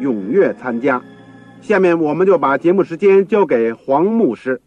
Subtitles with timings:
[0.00, 1.02] 踊跃参加。
[1.60, 4.60] 下面我们就把节目时间交给黄牧师。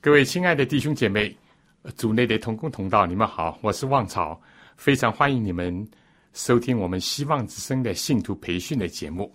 [0.00, 1.34] 各位亲爱的弟兄姐妹，
[1.94, 4.40] 组内的同工同道，你们好，我是旺草，
[4.76, 5.86] 非常欢迎你们
[6.32, 9.32] 收听我们希望之声的信徒培训的节目。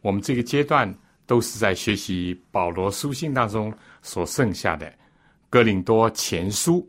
[0.00, 0.92] 我们这个阶段
[1.26, 4.92] 都是在学习保罗书信当中所剩下的。
[5.50, 6.88] 哥林多前书，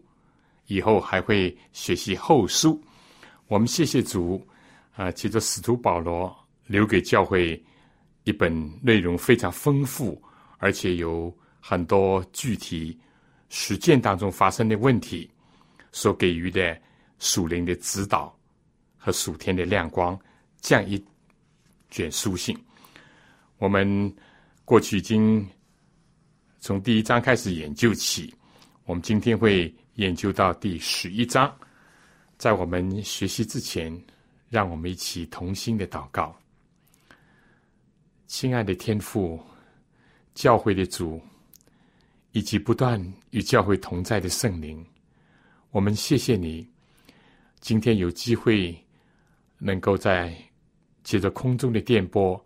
[0.68, 2.82] 以后还会学习后书。
[3.48, 4.42] 我们谢谢主
[4.96, 6.34] 啊，借着使徒保罗
[6.72, 7.62] 留给教会
[8.24, 8.50] 一本
[8.82, 10.22] 内容非常丰富，
[10.58, 12.98] 而且有很多具体
[13.50, 15.30] 实践当中发生的问题
[15.92, 16.80] 所给予的
[17.20, 18.34] 属灵的指导
[18.98, 20.18] 和属天的亮光，
[20.62, 21.04] 这样一
[21.90, 22.58] 卷书信。
[23.58, 24.16] 我们
[24.64, 25.46] 过去已经
[26.62, 28.34] 从第一章开始研究起。
[28.86, 31.54] 我们今天会研究到第十一章，
[32.38, 34.02] 在我们学习之前，
[34.50, 36.36] 让我们一起同心的祷告。
[38.32, 39.38] 亲爱的天父，
[40.34, 41.22] 教会的主，
[42.32, 42.98] 以及不断
[43.32, 44.84] 与教会同在的圣灵，
[45.72, 46.66] 我们谢谢你，
[47.60, 48.74] 今天有机会
[49.58, 50.34] 能够在
[51.04, 52.42] 借着空中的电波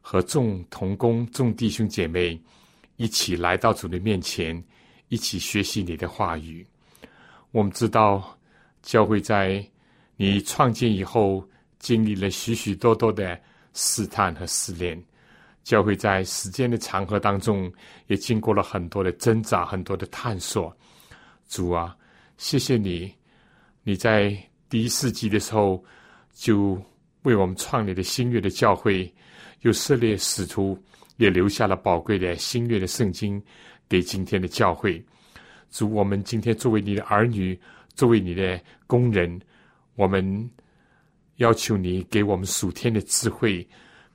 [0.00, 2.38] 和众同工、众弟兄姐妹
[2.96, 4.62] 一起来到主的面前。
[5.10, 6.66] 一起学习你的话语。
[7.52, 8.36] 我们知道，
[8.82, 9.64] 教会在
[10.16, 13.40] 你创建以后，经历了许许多多的
[13.74, 15.00] 试探和试炼。
[15.62, 17.72] 教会在时间的长河当中，
[18.06, 20.76] 也经过了很多的挣扎，很多的探索。
[21.48, 21.96] 主啊，
[22.36, 23.12] 谢谢你！
[23.82, 24.36] 你在
[24.68, 25.82] 第一世纪的时候，
[26.32, 26.80] 就
[27.22, 29.12] 为我们创立了新约的教会，
[29.60, 30.78] 又设立使徒，
[31.16, 33.42] 也留下了宝贵的新约的圣经。
[33.88, 35.04] 给今天的教会，
[35.68, 37.60] 主，我们今天作为你的儿女，
[37.96, 39.40] 作为你的工人，
[39.96, 40.48] 我们
[41.38, 43.68] 要求你给我们属天的智慧，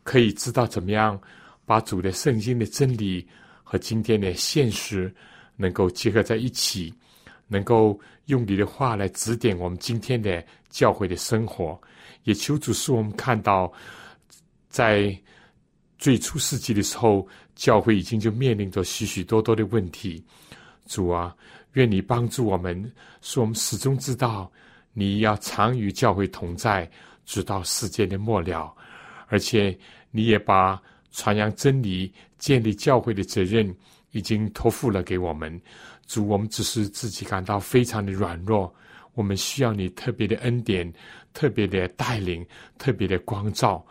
[0.05, 1.19] 可以知道怎么样
[1.65, 3.27] 把主的圣经的真理
[3.61, 5.13] 和今天的现实
[5.57, 6.93] 能够结合在一起，
[7.49, 11.77] 能够用你的话来指点我们今天的教会的生活。
[12.23, 13.69] 也求主使我们看到，
[14.69, 15.13] 在
[15.97, 17.27] 最初世纪的时候。
[17.55, 20.21] 教会已经就面临着许许多多的问题，
[20.87, 21.33] 主啊，
[21.71, 22.91] 愿你帮助我们，
[23.21, 24.51] 使我们始终知道
[24.91, 26.91] 你要常与教会同在，
[27.25, 28.74] 直到世界的末了。
[29.27, 29.77] 而且
[30.11, 30.81] 你也把
[31.11, 33.73] 传扬真理、建立教会的责任
[34.11, 35.59] 已经托付了给我们。
[36.07, 38.73] 主，我们只是自己感到非常的软弱，
[39.13, 40.93] 我们需要你特别的恩典、
[41.33, 42.45] 特别的带领、
[42.77, 43.83] 特别的光照。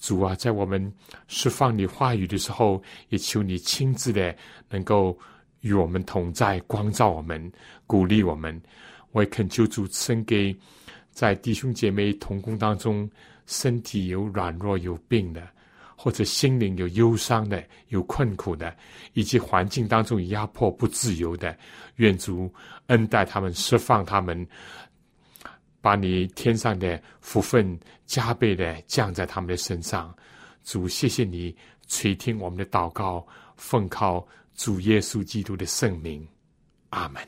[0.00, 0.92] 主啊，在我们
[1.28, 4.34] 释放你话语的时候，也求你亲自的
[4.70, 5.16] 能够
[5.60, 7.52] 与我们同在，光照我们，
[7.86, 8.60] 鼓励我们。
[9.12, 10.56] 我也恳求主赐给
[11.10, 13.08] 在弟兄姐妹同工当中，
[13.50, 15.46] 身体有软弱、有病的，
[15.96, 18.74] 或者心灵有忧伤的、有困苦的，
[19.12, 21.58] 以及环境当中压迫不自由的，
[21.96, 22.52] 愿主
[22.86, 24.46] 恩待他们，释放他们。
[25.82, 30.14] 把你天上的福分加倍的降在他们的身上，
[30.62, 31.56] 主，谢谢你
[31.88, 33.26] 垂听我们的祷告，
[33.56, 36.28] 奉靠主耶稣基督的圣名，
[36.90, 37.26] 阿门。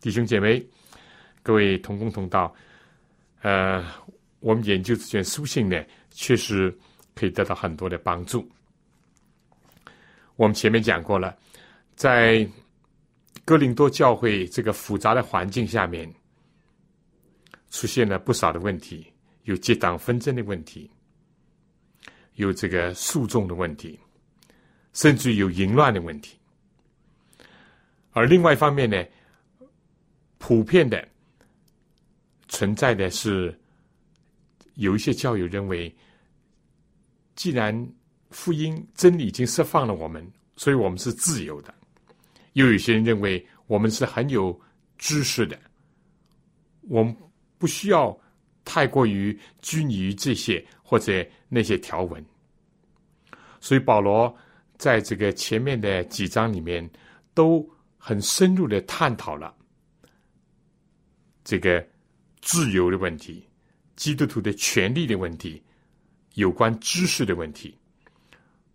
[0.00, 0.64] 弟兄姐妹，
[1.44, 2.52] 各位同工同道，
[3.42, 3.84] 呃，
[4.40, 5.80] 我们研究这卷书信呢，
[6.10, 6.76] 确实
[7.14, 8.50] 可以得到很多的帮助。
[10.34, 11.38] 我们前面讲过了，
[11.94, 12.44] 在。
[13.46, 16.10] 哥林多教会这个复杂的环境下面，
[17.68, 19.06] 出现了不少的问题，
[19.42, 20.90] 有结党纷争的问题，
[22.36, 24.00] 有这个诉讼的问题，
[24.94, 26.38] 甚至有淫乱的问题。
[28.12, 29.04] 而另外一方面呢，
[30.38, 31.06] 普遍的
[32.54, 33.52] 存在的是
[34.74, 35.92] 有一些教友认为，
[37.34, 37.74] 既然
[38.30, 40.24] 福音真理已经释放了我们，
[40.56, 41.74] 所以我们是自由的；
[42.52, 44.56] 又有些人认为我们是很有
[44.98, 45.58] 知识的，
[46.82, 47.16] 我们
[47.58, 48.16] 不需要
[48.64, 52.24] 太过于拘泥于这些或者那些条文。
[53.60, 54.32] 所以保罗
[54.78, 56.88] 在这个前面的几章里面
[57.34, 57.68] 都
[57.98, 59.52] 很深入的探讨了
[61.42, 61.84] 这个
[62.44, 63.48] 自由的问题。
[63.96, 65.62] 基督徒的权利的问题，
[66.34, 67.78] 有关知识的问题，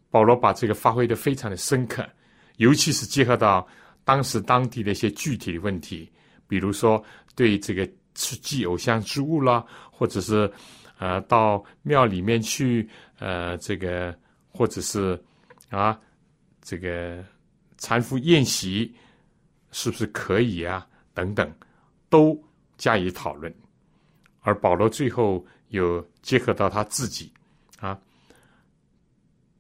[0.10, 2.07] 保罗把这个发挥的非常的深刻，
[2.56, 3.68] 尤其是结合到
[4.06, 6.10] 当时当地的一些具体的问题，
[6.48, 7.04] 比如说
[7.36, 7.86] 对这个
[8.16, 10.50] 吃祭偶像之物啦，或者是
[11.00, 12.89] 呃到庙里面去
[13.19, 14.18] 呃这个，
[14.48, 15.22] 或者是
[15.69, 16.00] 啊
[16.62, 17.22] 这个
[17.77, 18.95] 搀扶宴席
[19.72, 21.54] 是不是可以啊等等，
[22.10, 22.42] 都
[22.79, 23.53] 加以讨论。
[24.39, 27.31] 而保罗最后又结合到他自己，
[27.79, 27.99] 啊，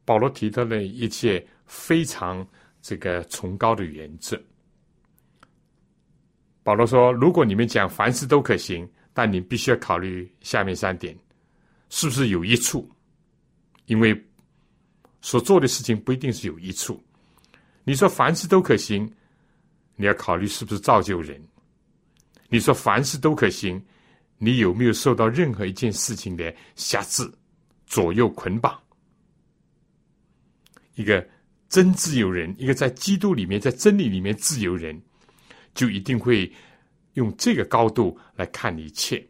[0.05, 2.47] 保罗提到了一切非常
[2.81, 4.41] 这个崇高的原则。
[6.63, 11.17] 保罗说：“如果你们讲凡事都可行，但你必须要考虑下面三点，
[11.89, 12.89] 是不是有益处？
[13.85, 14.19] 因为
[15.21, 17.03] 所做的事情不一定是有益处。
[17.83, 19.11] 你说凡事都可行，
[19.95, 21.41] 你要考虑是不是造就人。
[22.49, 23.81] 你说凡事都可行。”
[24.41, 27.29] 你有没有受到任何一件事情的辖制、
[27.85, 28.81] 左右、捆绑？
[30.95, 31.27] 一个
[31.67, 34.97] 真自由人，一个在基督里面、在真理里面自由人，
[35.73, 36.49] 就一定会
[37.15, 39.21] 用这个高度来看一切。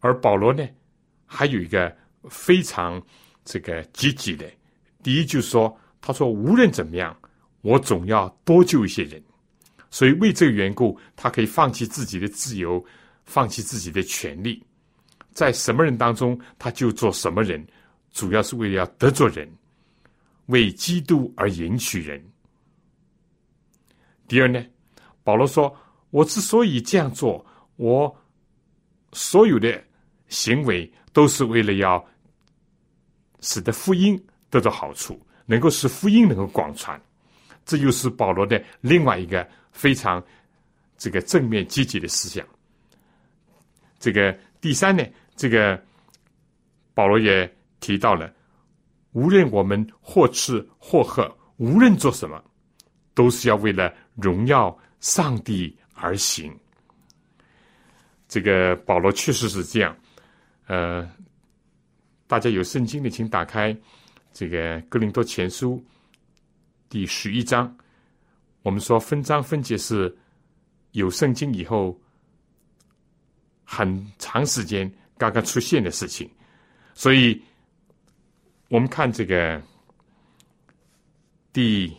[0.00, 0.68] 而保罗呢，
[1.26, 1.96] 还有一个
[2.28, 3.00] 非常
[3.44, 4.50] 这个积极的，
[5.04, 7.16] 第一就是说，他说无论怎么样，
[7.60, 9.22] 我总要多救一些人。
[9.92, 12.82] 所以，为这个缘故，他可以放弃自己的自由，
[13.24, 14.62] 放弃自己的权利，
[15.32, 17.66] 在什么人当中，他就做什么人，
[18.12, 19.50] 主要是为了要得罪人，
[20.46, 22.24] 为基督而迎娶人。
[24.28, 24.64] 第二呢，
[25.24, 25.76] 保罗说
[26.10, 27.44] ：“我之所以这样做，
[27.74, 28.16] 我
[29.12, 29.82] 所有的
[30.28, 32.02] 行为都是为了要
[33.40, 34.16] 使得福音
[34.50, 37.00] 得到好处，能够使福音能够广传。”
[37.66, 39.44] 这又是保罗的另外一个。
[39.72, 40.22] 非常
[40.96, 42.46] 这个正面积极的思想。
[43.98, 45.04] 这个第三呢，
[45.36, 45.82] 这个
[46.94, 47.50] 保罗也
[47.80, 48.32] 提到了，
[49.12, 52.42] 无论我们或吃或喝，无论做什么，
[53.14, 56.54] 都是要为了荣耀上帝而行。
[58.28, 59.96] 这个保罗确实是这样。
[60.66, 61.10] 呃，
[62.26, 63.76] 大家有圣经的，请打开
[64.32, 65.84] 这个哥林多前书
[66.88, 67.76] 第十一章。
[68.62, 70.14] 我们说分章分节是
[70.92, 71.98] 有圣经以后
[73.64, 76.30] 很长时间刚刚出现的事情，
[76.94, 77.40] 所以
[78.68, 79.60] 我们看这个
[81.52, 81.90] 第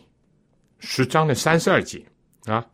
[0.78, 2.04] 十章的三十二节
[2.44, 2.64] 啊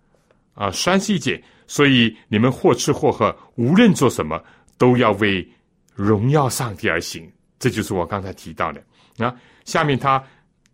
[0.55, 4.43] 啊三十一节，所以你们或吃或喝，无论做什么，
[4.76, 5.49] 都要为
[5.94, 7.31] 荣耀上帝而行。
[7.58, 8.82] 这就是我刚才提到的
[9.19, 9.34] 啊。
[9.64, 10.23] 下面他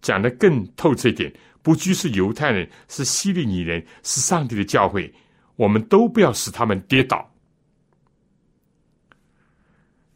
[0.03, 1.33] 讲的更透彻一点。
[1.65, 5.11] 不拘是犹太人，是希利尼人，是上帝的教会，
[5.57, 7.27] 我们都不要使他们跌倒。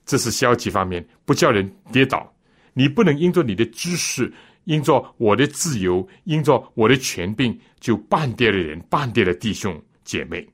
[0.04, 2.30] 这是消极方面，不叫人跌倒。
[2.75, 4.30] 你不能因着你的知识，
[4.64, 10.46] 因着我的自由，因着我的权柄，就半跌了人，半跌了弟兄姐妹。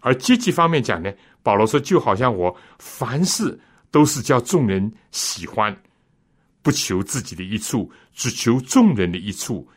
[0.00, 3.58] 而积极方面讲呢，保罗说，就好像我凡事
[3.90, 5.76] 都是叫众人喜欢，
[6.62, 9.68] 不求自己的一处，只求众人的一处。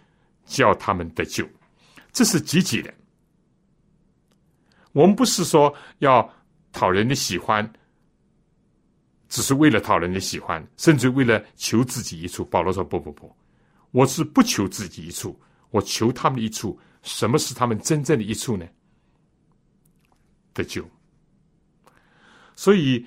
[0.50, 1.48] 叫他们得救，
[2.12, 2.92] 这是积极的。
[4.94, 6.28] 我们不是说要
[6.72, 7.72] 讨人的喜欢，
[9.30, 12.44] 只是为了讨人的喜欢，甚至为了求自己一处。
[12.44, 13.32] 保罗说：“不不不，
[13.92, 15.40] 我是不求自己一处，
[15.70, 16.78] 我求他们一处。
[17.04, 18.68] 什么是他们真正的一处呢？
[20.52, 20.84] 得救。
[22.56, 23.06] 所以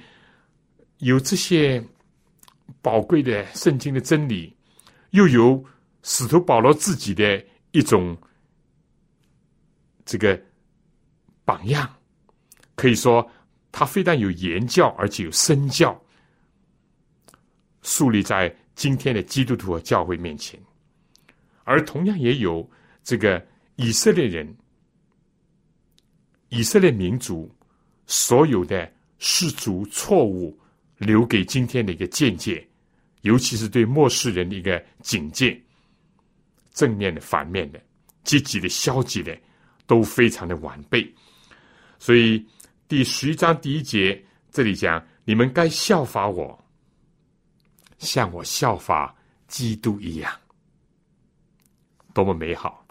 [0.99, 1.84] 有这些
[2.80, 4.56] 宝贵的圣经的真理，
[5.11, 5.62] 又有。”
[6.02, 8.16] 使徒保罗自己的一种
[10.04, 10.40] 这个
[11.44, 11.88] 榜样，
[12.75, 13.28] 可以说
[13.71, 16.00] 他非但有言教，而且有身教，
[17.82, 20.61] 树立在今天的基督徒和教会面前。
[21.64, 22.68] 而同样也有
[23.04, 23.44] 这个
[23.76, 24.56] 以色列人、
[26.49, 27.49] 以色列民族
[28.06, 30.59] 所有的失足错误，
[30.99, 32.66] 留给今天的一个见解，
[33.21, 35.62] 尤其是对末世人的一个警戒。
[36.73, 37.81] 正面的、反面的、
[38.25, 39.37] 积极的、消极的，
[39.87, 41.14] 都非常的完备。
[41.99, 42.45] 所以
[42.88, 46.59] 第十一章第一节这里讲，你们该效法我，
[47.99, 49.14] 像我效法
[49.47, 50.33] 基督一样，
[52.12, 52.85] 多么美好！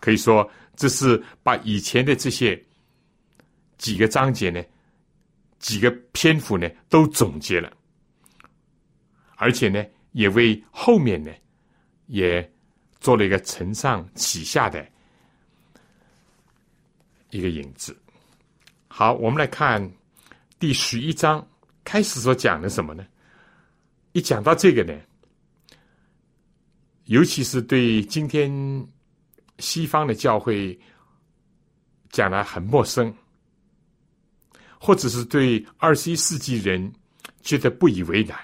[0.00, 2.60] 可以说，这是把以前的这些
[3.78, 4.62] 几个章节呢，
[5.58, 7.72] 几个篇幅呢，都总结了，
[9.36, 11.32] 而且呢，也为后面呢，
[12.06, 12.52] 也
[13.04, 14.82] 做了一个承上启下的
[17.28, 17.94] 一个影子。
[18.88, 19.92] 好，我们来看。
[20.58, 21.46] 第十一章
[21.84, 23.06] 开始所讲的什么呢？
[24.12, 24.98] 一讲到这个呢，
[27.04, 28.50] 尤其是对今天
[29.58, 30.78] 西方的教会
[32.08, 33.14] 讲来很陌生，
[34.80, 36.90] 或者是对二十一世纪人
[37.42, 38.38] 觉得不以为然。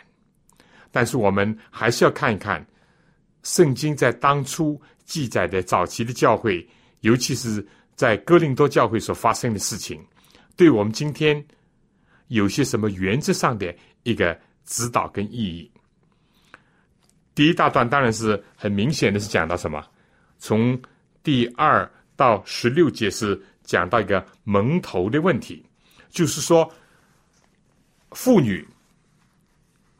[0.90, 2.66] 但是我们还是要看一看
[3.42, 6.66] 圣经在当初记载的早期的教会，
[7.00, 10.04] 尤其是在哥林多教会所发生的事情，
[10.56, 11.44] 对我们今天。
[12.30, 15.68] 有些什么原则上的一个指导跟意义？
[17.34, 19.84] 第一大段当然是很明显的是讲到什么？
[20.38, 20.80] 从
[21.24, 25.60] 第二到十六节是讲到一个蒙头的问题，
[26.08, 26.72] 就是说
[28.12, 28.64] 妇女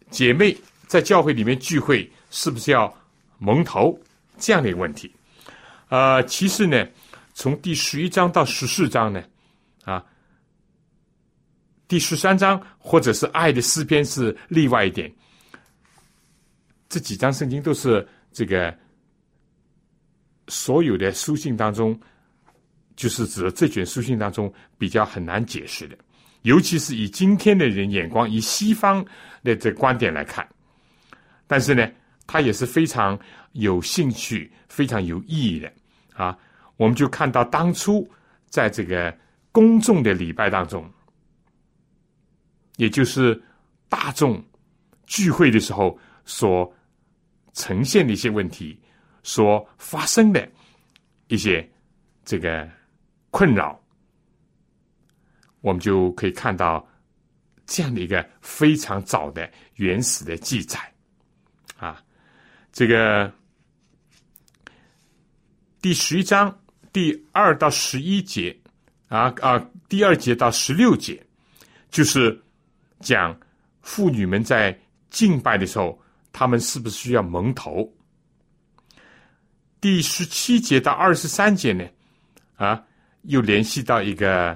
[0.09, 0.57] 姐妹
[0.87, 2.97] 在教会里面聚会是不是要
[3.41, 3.99] 蒙头
[4.39, 5.13] 这样的一个问题？
[5.89, 6.87] 呃，其实呢，
[7.35, 9.21] 从第十一章到十四章呢，
[9.85, 10.05] 啊。
[11.89, 15.13] 第十三章或者是爱的诗篇是例外一点，
[16.89, 18.73] 这几章圣经都是这个
[20.47, 21.99] 所有的书信当中，
[22.95, 25.99] 就是指这卷书信当中比较很难解释的，
[26.43, 29.05] 尤其是以今天的人眼光，以西方
[29.43, 30.49] 的这观点来看，
[31.49, 31.91] 但是呢，
[32.33, 33.19] 它也是非常
[33.55, 35.73] 有兴趣、非常有意义的
[36.15, 36.39] 啊！
[36.77, 38.09] 我们就看到当初
[38.49, 39.13] 在这个
[39.51, 40.89] 公众的礼拜当中。
[42.77, 43.43] 也就是
[43.89, 44.41] 大众
[45.07, 46.73] 聚会的时候所
[47.53, 48.81] 呈现的一些问题，
[49.25, 50.49] 所发生的
[51.27, 51.69] 一些
[52.25, 52.71] 这个
[53.33, 53.77] 困扰，
[55.63, 56.89] 我们就可以看到
[57.67, 60.79] 这样的一个非常早的原始的记载
[61.77, 62.01] 啊。
[62.73, 63.33] 这个
[65.81, 66.61] 第十一章
[66.93, 68.57] 第二到十一节
[69.09, 69.59] 啊啊，
[69.89, 71.25] 第二节到十六节
[71.91, 72.41] 就是。
[73.03, 73.35] 讲
[73.81, 75.99] 妇女们在敬拜的时候，
[76.35, 77.91] 她们是不是需要蒙头？
[79.81, 81.89] 第十七节到二十三节呢？
[82.57, 82.85] 啊，
[83.23, 84.55] 又联系到一个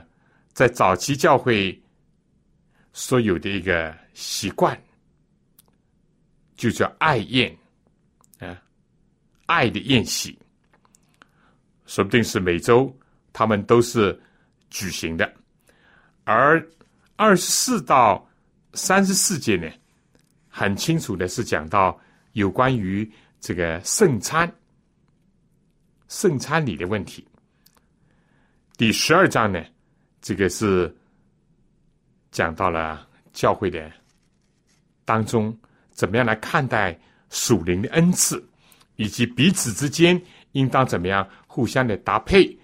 [0.52, 1.82] 在早期教会
[2.92, 4.78] 所有的一个习惯，
[6.54, 7.56] 就叫爱宴
[9.46, 10.38] 爱的宴席，
[11.86, 12.94] 说不定是每周
[13.32, 14.18] 他们都是
[14.70, 15.32] 举行的，
[16.24, 16.66] 而
[17.16, 18.26] 二十四到。
[18.76, 19.70] 三十四节呢，
[20.48, 21.96] 很清楚的是讲到
[22.32, 23.08] 有关于
[23.38, 24.52] 这个圣餐、
[26.08, 27.24] 圣餐礼的问题。
[28.76, 29.64] 第十二章呢，
[30.20, 30.92] 这个是
[32.32, 33.88] 讲到了教会的
[35.04, 35.56] 当中
[35.92, 36.98] 怎么样来看待
[37.34, 38.42] 属灵的恩赐，
[38.96, 40.18] 以及彼此之间
[40.52, 42.56] 应当怎么样互相的搭配，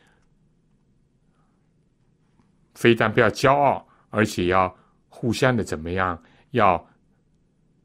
[2.74, 4.74] 非但不要骄傲，而且要。
[5.12, 6.18] 互相的怎么样？
[6.52, 6.82] 要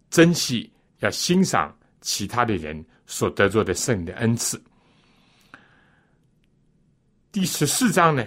[0.10, 4.64] 珍惜，要欣赏其他的人所得着的圣的恩赐。
[7.34, 8.26] 第十四章呢，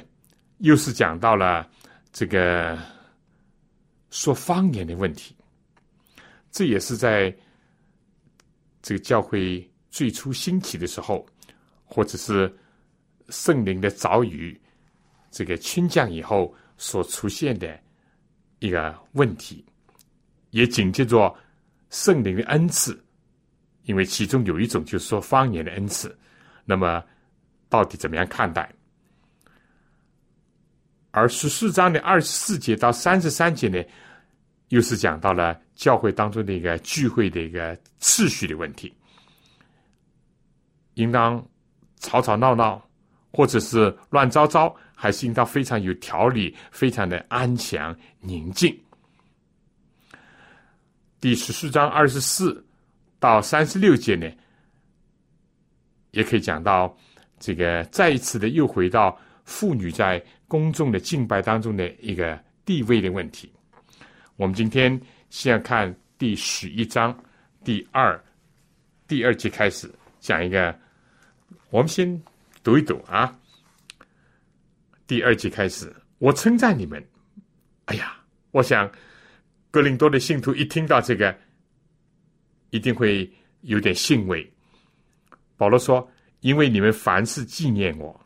[0.59, 1.67] 又是讲到了
[2.13, 2.79] 这个
[4.11, 5.35] 说方言的问题。
[6.51, 7.35] 这也是在
[8.89, 11.27] 这个教会最初兴起的时候，
[11.85, 12.51] 或者是
[13.29, 14.59] 圣灵的早语
[15.31, 17.79] 这个倾降以后所出现的。
[18.61, 19.63] 一个问题，
[20.53, 21.37] 也紧接着
[21.91, 22.99] 圣灵的恩赐，
[23.83, 26.19] 因为其中有一种就是说方言的恩赐，
[26.65, 27.05] 那么
[27.69, 28.75] 到底怎么样看待？
[31.11, 33.85] 而十四章的二十四节到三十三节呢，
[34.71, 38.93] 又是讲到了教会当中的一个聚会的一个次序的问题，
[40.95, 41.43] 应当
[42.01, 42.87] 吵吵闹闹，
[43.33, 44.77] 或者是乱糟糟。
[45.01, 48.77] 还是应当非常有条理，非常的安详宁静。
[51.21, 52.67] 第十四章二十四
[53.21, 54.29] 到三十六节呢，
[56.11, 56.99] 也可以讲到
[57.39, 63.49] 这个再一次的又回到妇女在公众的敬拜当中的一个地位的问题。
[64.35, 67.17] 我们今天先要看第十一章
[67.63, 68.19] 第二
[69.07, 70.79] 第二节开始讲一个，
[71.71, 72.23] 我们先
[72.63, 73.35] 读一读啊。
[75.07, 77.03] 第二节开始，我称赞你们。
[77.87, 78.19] 哎呀，
[78.51, 78.91] 我想，
[79.71, 81.35] 格林多的信徒一听到这个，
[82.71, 83.31] 一定会
[83.63, 84.51] 有点欣慰。
[85.57, 86.07] 保罗说
[86.41, 88.19] ：“因为你们凡事纪念我，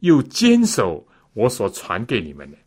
[0.00, 2.58] 又坚守我所传给你们的，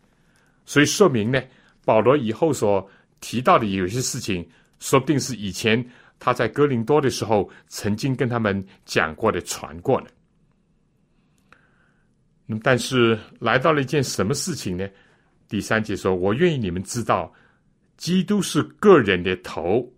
[0.65, 1.41] 所以说明呢，
[1.85, 2.89] 保罗以后所
[3.23, 4.45] 提到的有些事情，
[4.79, 5.83] 说不定是以前
[6.19, 10.07] 他在哥林多的时候曾经跟他们讲过的、传过的。
[12.45, 14.85] 那么，但是来到了一件什么事情呢？
[15.47, 17.33] 第三节说：‘我愿意你们知道，
[17.95, 19.89] 基督是个人的头，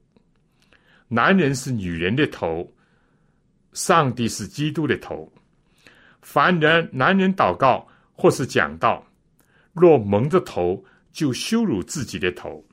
[1.07, 2.71] 男人是女人的头。’”
[3.73, 5.29] 上帝是基督的头，
[6.21, 9.05] 凡人男人祷告或是讲道，
[9.73, 12.63] 若蒙着头，就羞辱自己的头；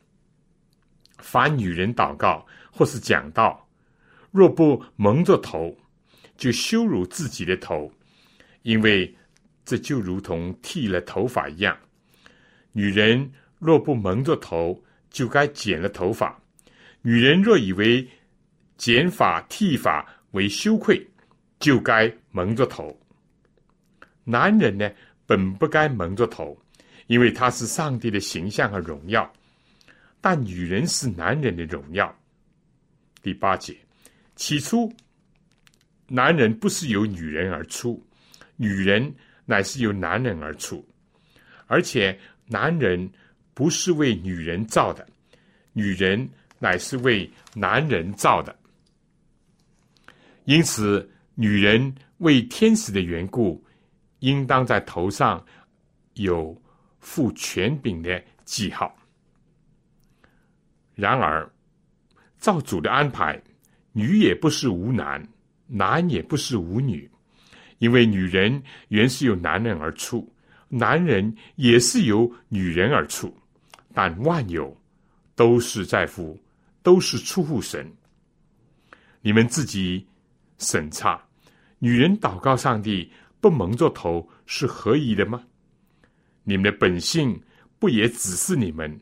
[1.23, 3.67] 凡女人祷告或是讲道，
[4.31, 5.75] 若不蒙着头，
[6.37, 7.91] 就羞辱自己的头，
[8.63, 9.17] 因为
[9.65, 11.77] 这就如同剃了头发一样。
[12.73, 16.35] 女人若不蒙着头，就该剪了头发；
[17.03, 18.07] 女人若以为
[18.77, 21.07] 剪发剃发，为羞愧，
[21.61, 22.99] 就该蒙着头。
[24.25, 24.91] 男人呢，
[25.27, 26.59] 本不该蒙着头，
[27.07, 29.31] 因为他是上帝的形象和荣耀。
[30.23, 32.17] 但女人是男人的荣耀。
[33.21, 33.77] 第八节，
[34.37, 34.91] 起初，
[36.07, 38.01] 男人不是由女人而出，
[38.57, 39.15] 女人
[39.45, 40.87] 乃是由男人而出，
[41.67, 43.11] 而且男人
[43.53, 45.07] 不是为女人造的，
[45.73, 46.27] 女人
[46.59, 48.57] 乃是为男人造的。
[50.45, 53.63] 因此，女人为天使的缘故，
[54.21, 55.45] 应当在头上
[56.15, 56.57] 有
[57.01, 58.97] 负权柄的记号。
[60.95, 61.51] 然而，
[62.39, 63.41] 照主的安排，
[63.93, 65.27] 女也不是无男，
[65.67, 67.11] 男也不是无女，
[67.79, 70.33] 因为女人原是由男人而出，
[70.69, 73.35] 男人也是由女人而出，
[73.93, 74.77] 但万有
[75.35, 76.39] 都是在乎，
[76.83, 77.91] 都是出乎神。
[79.21, 80.07] 你们自己。
[80.59, 81.21] 审查，
[81.81, 85.43] 女人祷告上帝不蒙着头是合宜的吗？
[86.45, 87.43] 你们的本性
[87.81, 89.01] 不也只是你们，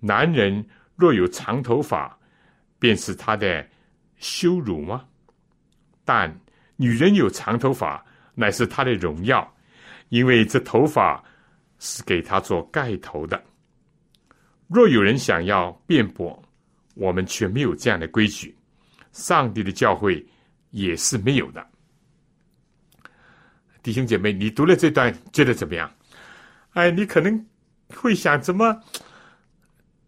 [0.00, 0.64] 男人
[0.96, 2.18] 若有长头发，
[2.78, 3.66] 便是他的
[4.16, 5.04] 羞辱吗？
[6.04, 6.34] 但
[6.76, 8.04] 女人有长头发，
[8.34, 9.54] 乃是她的荣耀，
[10.08, 11.22] 因为这头发
[11.78, 13.42] 是给她做盖头的。
[14.68, 16.42] 若有人想要辩驳，
[16.94, 18.56] 我们却没有这样的规矩。
[19.12, 20.24] 上帝的教会。
[20.76, 21.64] 也是没有的，
[23.80, 25.88] 弟兄姐妹，你读了这段觉得怎么样？
[26.72, 27.46] 哎，你可能
[27.94, 28.76] 会想，怎么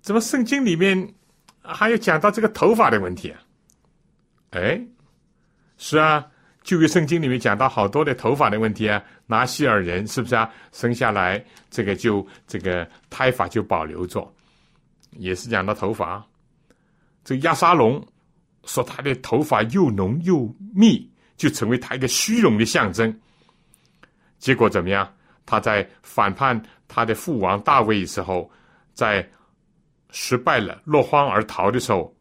[0.07, 1.15] 怎么圣经里面
[1.63, 3.43] 还有讲到这个头发的问题啊？
[4.51, 4.81] 哎，
[5.79, 6.25] 是啊，
[6.63, 9.03] 旧约圣经里面讲到好多的头发的问题啊。
[9.27, 10.49] 拿西尔人是不是啊？
[10.71, 14.33] 生下来这个就这个胎发就保留着，
[15.11, 16.25] 也是讲到头发。
[17.25, 18.01] 这个亚沙龙。
[18.65, 23.17] 说他的头发又浓又密，就成为他一个虚荣的象征。
[24.39, 25.13] 结果怎么样？
[25.45, 28.51] 他在反叛他的父王大卫的时候，
[28.93, 29.29] 在
[30.11, 32.15] 失败了、落荒而逃的时候，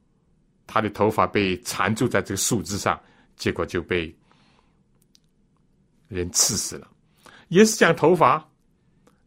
[0.67, 3.00] 他的头发被缠住在这个树枝上，
[3.36, 4.13] 结果就被
[6.08, 6.88] 人刺死了。
[7.50, 8.43] 也是讲头发，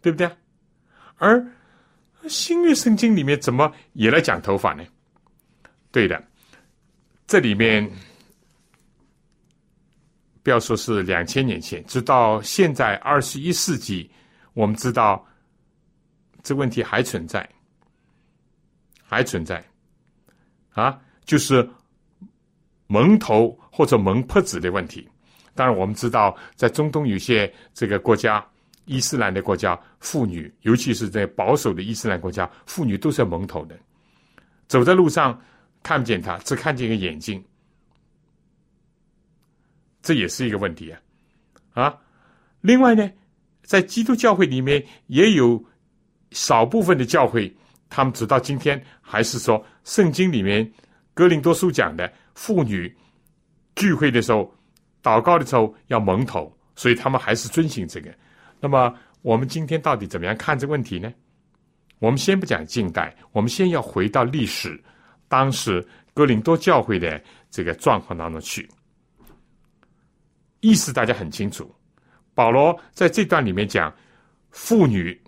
[0.03, 0.31] 对不对？
[1.17, 1.45] 而
[2.29, 4.85] 新约圣经里面怎么也来讲头发呢？
[5.91, 6.23] 对的。
[7.27, 7.89] 这里面
[10.43, 14.11] 不要说是两千年前，直到现在二十一世纪，
[14.55, 15.25] 我们知道
[16.43, 17.49] 这问题还存在，
[19.09, 19.65] 还存在
[20.71, 21.69] 啊，就是
[22.87, 25.09] 蒙头或者蒙破子的问题。
[25.55, 28.47] 当然，我们知道在中东有些这个国家，
[28.85, 33.77] 伊斯兰的国家，妇女，尤其是在保守的伊斯兰国家，妇女都是要蒙头的，
[34.69, 35.41] 走在路上。
[35.81, 37.43] 看不见他，只看见一个眼睛，
[40.03, 41.01] 这也是一个问题啊！
[41.73, 41.99] 啊，
[42.61, 43.09] 另外呢，
[43.63, 45.65] 在基督教会里面也有
[46.33, 47.57] 少部分的教会，
[47.89, 50.71] 他们直到今天还是说，圣经里面
[51.15, 52.95] 哥林多书讲的妇女
[53.77, 54.55] 聚会的时候、
[55.03, 58.15] 祷告的时候要蒙头，所以他们还是遵循这个。
[58.61, 61.13] 那么，我们今天到底怎么样看这个问题呢？
[61.99, 64.81] 我们先不讲近代，我们先要回到历史。
[65.27, 67.21] 当时哥林多教会的
[67.51, 68.69] 这个状况当中去，
[70.61, 71.75] 意思大家很清楚。
[72.35, 73.93] 保罗在这段里面讲，
[74.51, 75.21] 妇女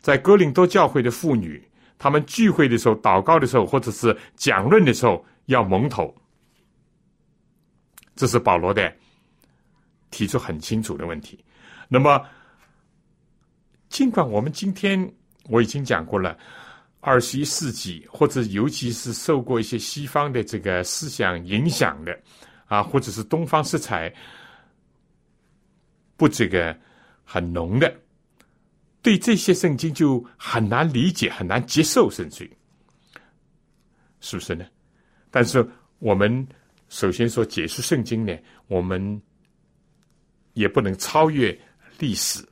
[0.00, 1.62] 在哥林多教会的妇女，
[1.98, 6.14] 他们聚会的时候、祷告的时候，或者是讲论的时候，要蒙头。
[8.14, 8.92] 这是保罗的
[10.10, 11.44] 提出很清楚的问题。
[11.88, 12.24] 那么，
[13.88, 15.12] 尽管我们今天
[15.48, 16.38] 我已经讲过了。
[17.00, 22.20] 二十一世纪，或者尤其是受过一些西方的这个思想影响的
[22.66, 24.12] 啊，或者是东方色彩
[26.16, 26.76] 不这个
[27.24, 27.88] 很浓的，
[29.08, 32.46] 对这些圣经就很难理解、很难接受，甚至
[34.20, 34.66] 是不是呢？
[35.30, 35.66] 但是
[35.98, 36.46] 我们
[36.90, 39.22] 首先说解释圣经呢，我们
[40.52, 41.58] 也不能超越
[41.98, 42.46] 历史，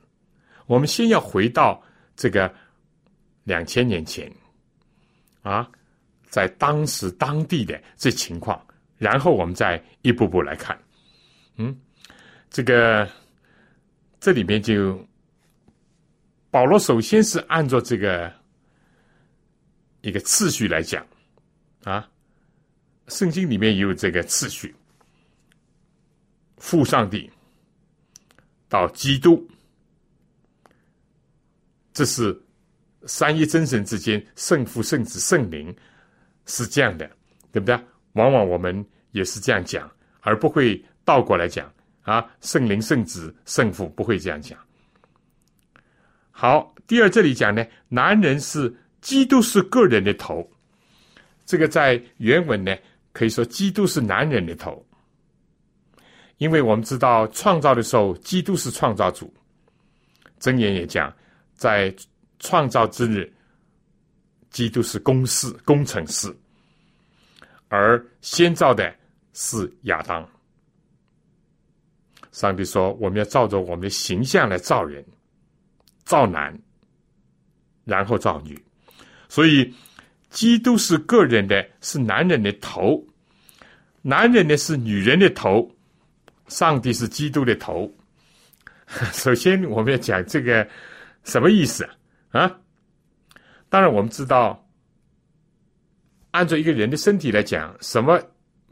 [0.65, 1.79] 我们先要回到
[2.15, 2.51] 这个。
[3.43, 4.29] 两千年前，
[5.41, 5.71] 啊，
[6.27, 8.61] 在当时当地的这情况，
[8.97, 10.77] 然后我们再一步步来看，
[11.55, 11.73] 嗯，
[12.49, 13.09] 这个
[14.19, 14.99] 这里面就
[16.49, 18.31] 保罗首先是按照这个
[20.01, 21.05] 一个次序来讲，
[21.83, 22.09] 啊，
[23.07, 24.75] 圣经里面也有这个次序，
[26.57, 27.29] 父上帝
[28.69, 29.47] 到基督，
[31.93, 32.39] 这是。
[33.05, 35.73] 三一真神之间，圣父、圣子、圣灵
[36.45, 37.09] 是这样的，
[37.53, 37.79] 对不对？
[38.13, 42.29] 往往我们也是这样讲，而不会倒过来讲啊。
[42.41, 44.59] 圣灵、圣子、圣父不会这样讲。
[46.39, 48.71] 好，第二这里讲呢，男人是
[49.01, 50.47] 基督是个人的头，
[51.47, 52.77] 这个在原文呢
[53.11, 54.85] 可以说基督是男人的头，
[56.37, 59.33] 因为我们知道创造的时候，基督是创造主。
[60.39, 61.11] 箴言也讲
[61.55, 61.91] 在。
[62.39, 63.33] 创造之日，
[64.51, 66.31] 基督是公事工程师，
[67.67, 68.93] 而先造的
[69.33, 70.23] 是亚当。
[72.31, 75.03] 上帝说：“我们要照着我们的形象来造人，
[76.07, 76.57] 造男，
[77.83, 78.57] 然后造女。”
[79.27, 79.73] 所以，
[80.29, 83.05] 基督是个人的，是男人的头；
[84.01, 85.69] 男人的是女人的头。
[86.47, 87.93] 上帝是基督的头。
[89.11, 90.65] 首先，我们要讲这个
[91.25, 92.39] 什么意思啊？
[92.43, 92.59] 啊，
[93.67, 94.65] 当然我们知道，
[96.31, 98.17] 按照一个人的身体来讲，什么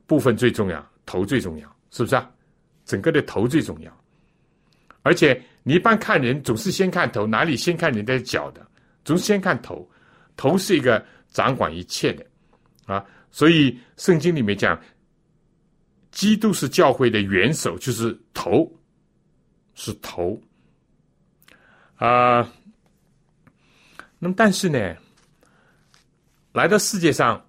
[0.07, 0.89] 部分最重要？
[1.05, 2.31] 头最重要，是不是啊？
[2.85, 3.91] 整个的头最重要。
[5.01, 8.63] 而且你一般看人，总是先看头，哪里先看人的脚的？
[9.03, 9.89] 总是先看头，
[10.37, 12.23] 头是一个掌管一切的
[12.85, 13.03] 啊。
[13.31, 14.79] 所以圣经里面讲，
[16.11, 18.71] 基督是教会的元首，就是头，
[19.73, 20.39] 是头
[21.95, 22.47] 啊。
[24.19, 24.95] 那么，但是呢，
[26.53, 27.43] 来到世界上，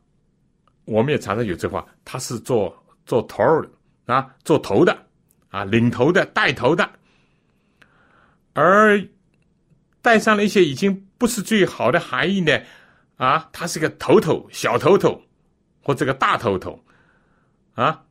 [0.87, 2.75] 我们也常常有这话，他是做
[3.05, 3.71] 做头的
[4.07, 5.07] 啊，做头的
[5.51, 6.91] 啊，领头的、带头的，
[8.57, 9.07] 而
[10.03, 12.59] 带上了一些已经不是最好的含义呢
[13.17, 15.23] 啊，他是个头头、小头头
[15.83, 16.83] 或这个大头头
[17.75, 18.03] 啊，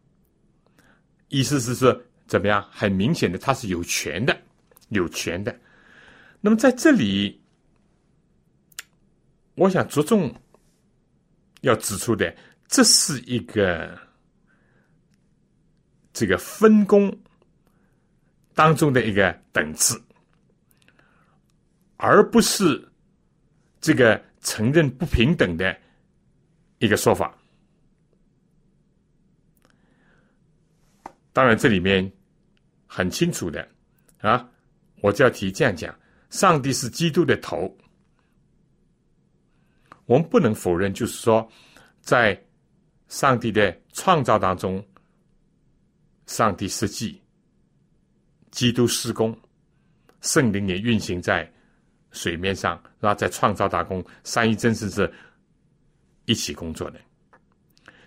[1.29, 2.65] 意思是说怎么样？
[2.71, 4.39] 很明显的，他是有权的，
[4.89, 5.60] 有权的。
[6.39, 7.41] 那么在这里。
[9.58, 10.36] 我想着重
[11.62, 12.36] 要指出的，
[12.67, 13.97] 这是一个
[16.12, 17.17] 这个分工
[18.53, 19.97] 当中的一个等次，
[21.97, 22.91] 而不是
[23.79, 25.77] 这个承认不平等的
[26.79, 27.38] 一个说法。
[31.34, 32.10] 当然，这里面
[32.86, 33.67] 很清楚的
[34.19, 34.49] 啊，
[35.01, 35.93] 我就要提这样讲：
[36.29, 37.75] 上帝是基督的头。
[40.05, 41.49] 我们不能否认，就是说，
[41.99, 42.39] 在
[43.08, 44.86] 上帝的创造当中，
[46.27, 47.21] 上帝设计、
[48.51, 49.38] 基督施工、
[50.21, 51.51] 圣灵也运行在
[52.15, 55.13] 水面上，然后在创造当中，三一真神是
[56.25, 56.99] 一起工作的。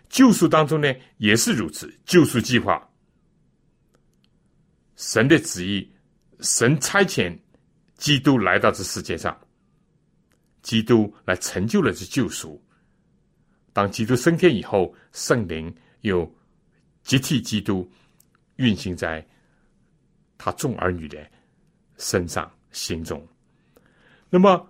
[0.09, 1.92] 救赎当中呢，也是如此。
[2.07, 2.83] 救赎计划，
[4.97, 5.92] 神的旨意，
[6.40, 7.38] 神差遣
[7.99, 9.38] 基督来到这世界上。
[10.62, 12.61] 基督来成就了这救赎。
[13.73, 16.29] 当基督升天以后，圣灵又
[17.03, 17.88] 接替基督
[18.57, 19.25] 运行在
[20.37, 21.31] 他众儿女的
[21.97, 23.27] 身上、心中。
[24.31, 24.69] 那么，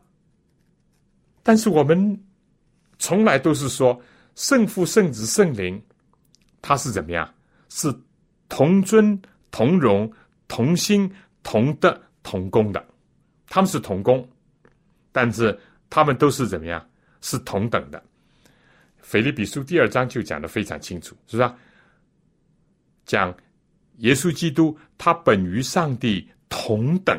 [1.42, 2.20] 但是我们
[2.98, 4.00] 从来都是说，
[4.34, 5.82] 圣父、圣子、圣灵，
[6.60, 7.32] 他是怎么样？
[7.68, 7.94] 是
[8.48, 10.10] 同尊、同荣、
[10.46, 11.10] 同心、
[11.42, 12.84] 同德、同工的。
[13.46, 14.28] 他们是同工，
[15.12, 15.58] 但是。
[15.90, 16.86] 他们都是怎么样？
[17.22, 18.04] 是同等的。
[18.98, 21.50] 腓立比书第二章就讲的非常清楚，是不是？
[23.06, 23.34] 讲
[24.00, 27.18] 耶稣基督，他本与上帝同等，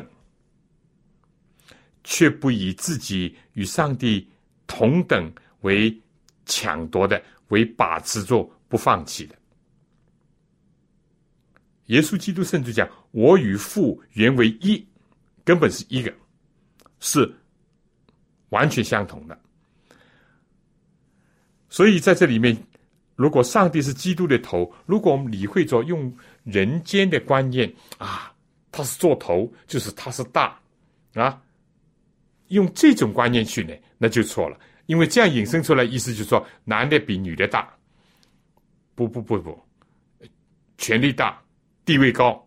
[2.04, 4.28] 却不以自己与上帝
[4.66, 5.96] 同等为
[6.46, 9.34] 抢夺的，为把持住不放弃的。
[11.86, 14.86] 耶稣基督甚至讲：“我与父原为一，
[15.44, 16.12] 根本是一个，
[17.00, 17.32] 是。”
[18.50, 19.40] 完全相同的，
[21.68, 22.56] 所以在这里面，
[23.14, 28.34] 如果上帝是基督的头，如果我们理会着用人间的观念啊，
[28.72, 30.60] 他是做头，就是他是大
[31.14, 31.40] 啊，
[32.50, 34.56] 用这种观念去呢，那就错了。
[34.86, 37.68] 因为这样引申出来意思就是说，男的比女的大。
[38.94, 39.58] 不不不不，
[40.76, 41.42] 权力大，
[41.86, 42.46] 地位高。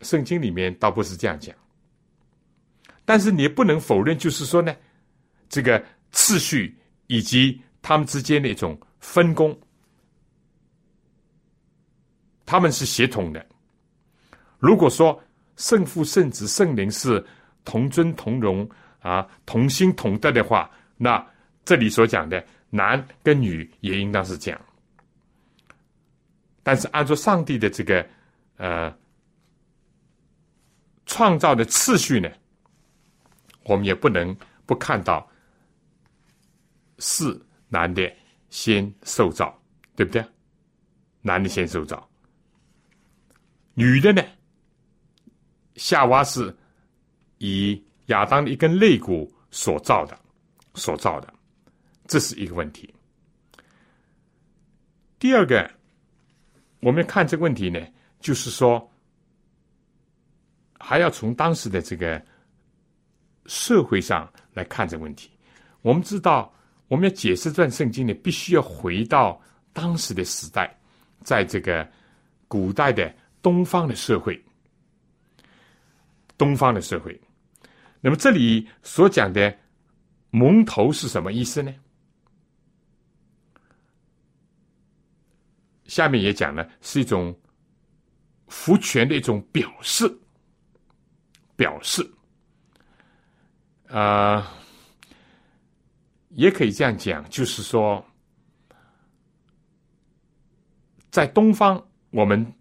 [0.00, 1.54] 圣经里面倒不是这样讲，
[3.04, 4.74] 但是你不能否认，就是说呢，
[5.48, 5.80] 这个
[6.10, 9.56] 次序以及他们之间的一种分工，
[12.44, 13.46] 他们是协同的。
[14.58, 15.22] 如果说
[15.56, 17.24] 圣父、圣子、圣灵是
[17.64, 18.68] 同尊同荣
[19.00, 21.24] 啊，同心同德的话，那
[21.64, 24.60] 这里所讲的男跟女也应当是这样。
[26.62, 28.06] 但是按照上帝的这个
[28.56, 28.96] 呃
[31.06, 32.30] 创造的次序呢，
[33.64, 35.28] 我们也不能不看到
[36.98, 38.10] 是男的
[38.48, 39.60] 先受造，
[39.96, 40.24] 对不对？
[41.20, 42.08] 男的先受造，
[43.74, 44.22] 女的呢？
[45.76, 46.54] 夏娃是
[47.42, 50.16] 以亚当的一根肋骨所造的，
[50.74, 51.34] 所造的，
[52.06, 52.88] 这是一个问题。
[55.18, 55.68] 第二个。
[56.84, 57.78] 我们看这个问题呢，
[58.18, 58.90] 就是说，
[60.80, 62.20] 还要从当时的这个
[63.46, 65.30] 社会上来看这个问题。
[65.82, 66.52] 我们知道，
[66.88, 69.40] 我们要解释这段圣经呢，必须要回到
[69.72, 70.76] 当时的时代，
[71.22, 71.88] 在这个
[72.48, 74.44] 古代的东方的社会，
[76.36, 77.16] 东方的社会。
[78.04, 79.56] 那么这里所讲的
[80.30, 81.72] 蒙头是什么意思呢？
[85.84, 87.38] 下面也讲了，是一种
[88.48, 90.12] 福权的一种表示，
[91.54, 92.02] 表示，
[93.88, 94.52] 啊，
[96.30, 98.04] 也可以这样讲，就是说，
[101.10, 102.52] 在东方，我们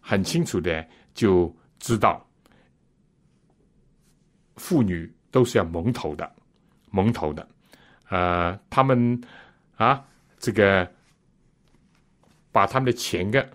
[0.00, 2.26] 很清楚的就知道，
[4.62, 6.30] 妇女都是要蒙头的，
[6.90, 7.48] 蒙头的，
[8.08, 9.20] 呃，他们
[9.76, 10.04] 啊，
[10.38, 10.88] 这个。
[12.54, 13.48] 把他们的前个，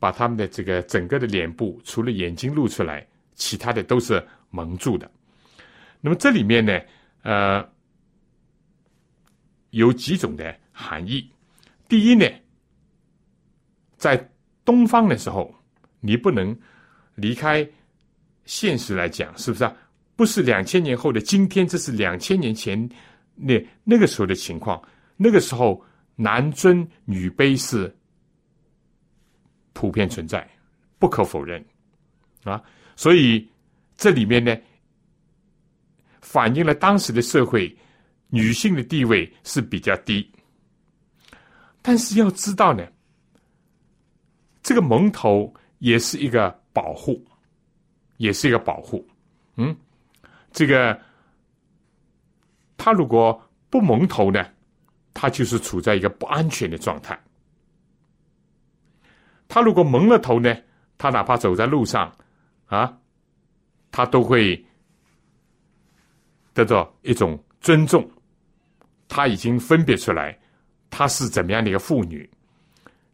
[0.00, 4.20] 把他们的这个整个的脸部，除了眼睛露出来，其他的都是
[4.50, 5.08] 蒙住的。
[6.00, 6.80] 那么这里面呢，
[7.22, 7.64] 呃，
[9.70, 11.30] 有几种的含义。
[11.88, 12.26] 第一呢，
[13.96, 14.28] 在
[14.64, 15.54] 东方的时候，
[16.00, 16.58] 你不能
[17.14, 17.64] 离开
[18.46, 19.72] 现实来讲，是不是啊？
[20.20, 22.76] 不是两千年后的今天，这是两千年前
[23.34, 24.78] 那那个时候的情况。
[25.16, 25.82] 那个时候，
[26.14, 27.90] 男尊女卑是。
[29.72, 30.46] 普遍存在，
[30.98, 31.64] 不可否认，
[32.44, 32.62] 啊，
[32.96, 33.48] 所以
[33.96, 34.54] 这里面呢，
[36.20, 37.74] 反映了当时的社会
[38.28, 40.30] 女性的地位是比较低。
[41.80, 42.86] 但是要知道呢，
[44.62, 47.24] 这个蒙头也是一个保护，
[48.18, 49.08] 也是一个保护。
[49.56, 49.74] 嗯，
[50.52, 51.00] 这个
[52.76, 54.44] 他如果不蒙头呢，
[55.14, 57.18] 他就是处在一个不安全的状态。
[59.48, 60.56] 他如果蒙了头呢？
[60.96, 62.14] 他哪怕走在路上，
[62.66, 62.94] 啊，
[63.90, 64.62] 他都会
[66.52, 68.06] 得到一种尊重。
[69.08, 70.38] 他已经分别出来，
[70.90, 72.28] 他是怎么样的一个妇女，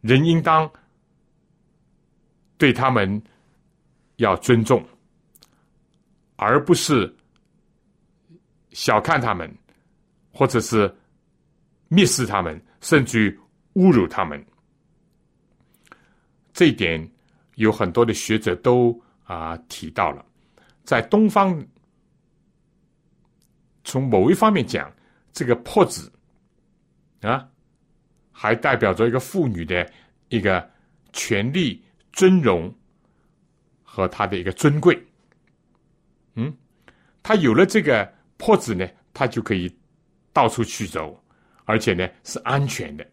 [0.00, 0.70] 人应当
[2.58, 3.22] 对他们
[4.16, 4.84] 要尊重，
[6.34, 7.15] 而不是
[8.76, 9.50] 小看他们，
[10.30, 10.94] 或者是
[11.88, 13.34] 蔑视他们，甚至
[13.72, 14.44] 侮辱他们。
[16.52, 17.10] 这一点
[17.54, 20.22] 有很多的学者都啊提到了，
[20.84, 21.66] 在东方，
[23.82, 24.92] 从某一方面讲，
[25.32, 26.12] 这个破子
[27.22, 27.48] 啊，
[28.30, 29.90] 还代表着一个妇女的
[30.28, 30.70] 一个
[31.14, 32.70] 权力、尊荣
[33.82, 35.02] 和她的一个尊贵。
[36.34, 36.54] 嗯，
[37.22, 39.74] 她有了这个破子呢，它就可以
[40.32, 41.18] 到处去走，
[41.64, 43.06] 而且呢是安全的，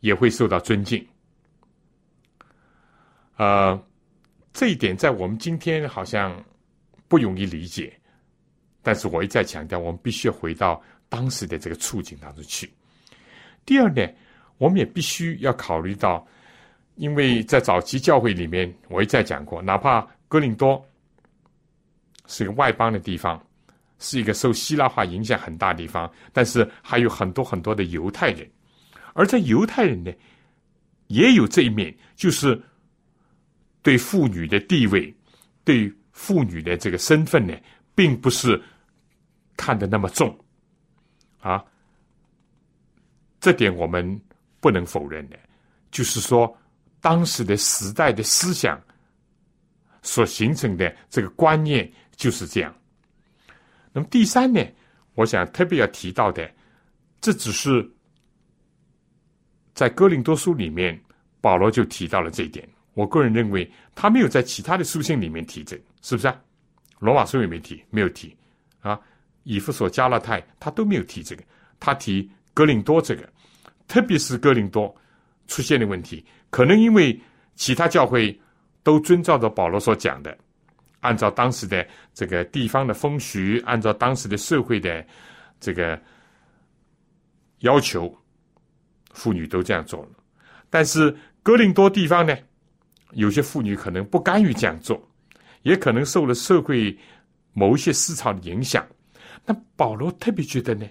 [0.00, 1.06] 也会受到尊敬。
[3.36, 3.80] 呃，
[4.52, 6.44] 这一点在我们今天好像
[7.06, 7.98] 不容易理解，
[8.82, 12.70] 但是我一再强调，我们必须要回到当时的这个处境当中去。
[13.64, 14.06] 第二呢，
[14.58, 16.26] 我们也必须要考虑到，
[16.96, 20.84] 因为在早期教会里面，我一再讲过，哪怕哥林多
[22.26, 23.40] 是个外邦的地方，
[23.98, 28.48] 是一个受希腊化影响很大的地方，但是还有很多很多的犹太人，
[29.12, 30.12] 而在犹太人呢，
[31.06, 32.60] 也有这一面，就是。
[33.80, 35.14] 对妇女的地位，
[35.64, 37.56] 对妇女的这个身份呢，
[37.94, 38.60] 并不是
[39.56, 40.36] 看得那么重，
[41.40, 41.64] 啊，
[43.40, 44.20] 这点我们
[44.60, 45.38] 不能否认的，
[45.90, 46.54] 就是说
[47.00, 48.78] 当时的时代的思想
[50.02, 52.74] 所形成的这个观念就是这样。
[53.92, 54.60] 那么第三呢，
[55.14, 56.48] 我想特别要提到的，
[57.20, 57.88] 这只是
[59.74, 60.98] 在哥林多书里面，
[61.40, 62.68] 保罗就提到了这一点。
[62.94, 66.40] 我个人认为，他没有在其他的书信里面提这个，是不是啊？
[66.98, 68.36] 罗马书也没提，没有提
[68.80, 68.98] 啊。
[69.44, 71.42] 以弗所、加拉太，他都没有提这个，
[71.78, 73.26] 他提哥林多这个，
[73.86, 74.94] 特别是哥林多
[75.46, 77.18] 出现的问题，可能因为
[77.54, 78.36] 其他教会
[78.82, 80.36] 都遵照着保罗所讲的，
[81.00, 85.04] 按照当时的这个地方的风俗，按照当时的社会的
[85.60, 86.00] 这个
[87.60, 88.12] 要求，
[89.12, 90.10] 妇女都这样做了。
[90.70, 92.36] 但是哥林多地方呢，
[93.12, 95.00] 有些妇女可能不甘于这样做，
[95.62, 96.96] 也可能受了社会
[97.52, 98.86] 某一些思潮的影响。
[99.46, 100.86] 那保罗特别觉得呢，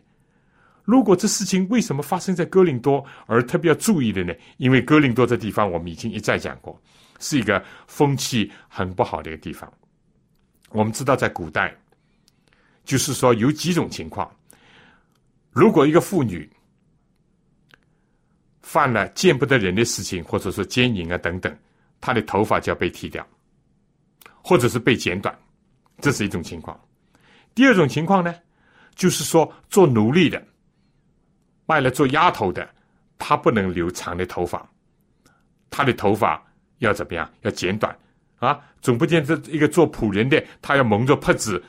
[0.83, 4.33] 如果这事情为什么发生在哥林多，而特别要注意的呢？
[4.57, 6.81] 因为哥林多这地方我们已经一再讲过，
[7.19, 9.71] 是一个风气很不好的一个地方。
[10.69, 11.75] 我们知道，在古代，
[12.83, 14.29] 就是说有几种情况：
[15.51, 16.49] 如果一个妇女
[18.61, 21.57] 犯了见不得人的事情，或者说奸淫啊等等，
[22.01, 23.25] 她的头发就要被剃掉，
[24.43, 25.37] 或者是被剪短，
[25.99, 26.79] 这是一种情况。
[27.55, 28.35] 第二种情况呢？
[28.93, 30.43] 就是说，做奴隶的，
[31.65, 32.67] 卖了做丫头的，
[33.17, 34.67] 她不能留长的头发，
[35.69, 36.43] 她的头发
[36.79, 37.31] 要怎么样？
[37.41, 37.97] 要剪短
[38.37, 38.59] 啊！
[38.81, 41.63] 总不见这一个做仆人的，他要蒙着帕子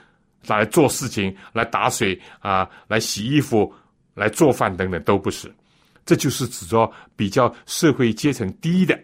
[0.46, 3.72] 来做事情，来打水啊，来洗衣服，
[4.14, 5.52] 来做饭等等，都不是。
[6.04, 8.98] 这就是指着比较社会阶层低的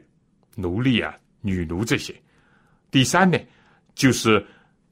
[0.54, 2.14] 奴隶啊、女奴这些。
[2.90, 3.38] 第三呢，
[3.94, 4.44] 就是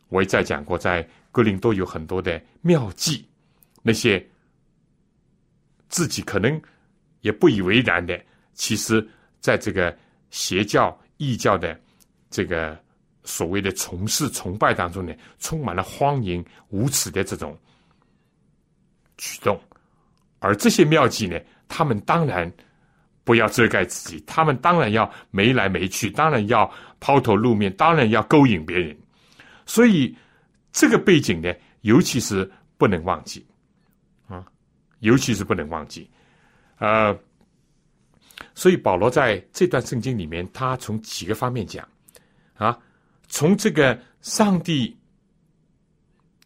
[0.08, 1.08] 我也在讲过，在。
[1.34, 3.26] 格林都有很多的妙计，
[3.82, 4.22] 那些
[5.88, 6.60] 自己可能
[7.22, 9.02] 也不以为然的，其实
[9.40, 9.96] 在这个
[10.28, 11.74] 邪教、异教的
[12.32, 12.76] 这个
[13.22, 17.56] 所谓的从事崇拜当中呢，充满了荒淫无耻的这种
[19.16, 19.60] 举动。
[20.40, 22.52] 而这些妙计呢，他们当然
[23.22, 26.68] 不要遮盖自己，他们当然要没来没去，当然要
[26.98, 28.96] 抛头露面，当然要勾引别人，
[29.64, 30.16] 所以。
[30.74, 33.46] 这个背景呢，尤其是不能忘记，
[34.26, 34.42] 啊，
[35.00, 36.10] 尤其是不能忘记，
[36.78, 37.14] 呃，
[38.54, 41.86] 所以保罗在这段圣经里面，他从几个方面讲，
[42.62, 42.78] 啊，
[43.26, 44.96] 从这个上帝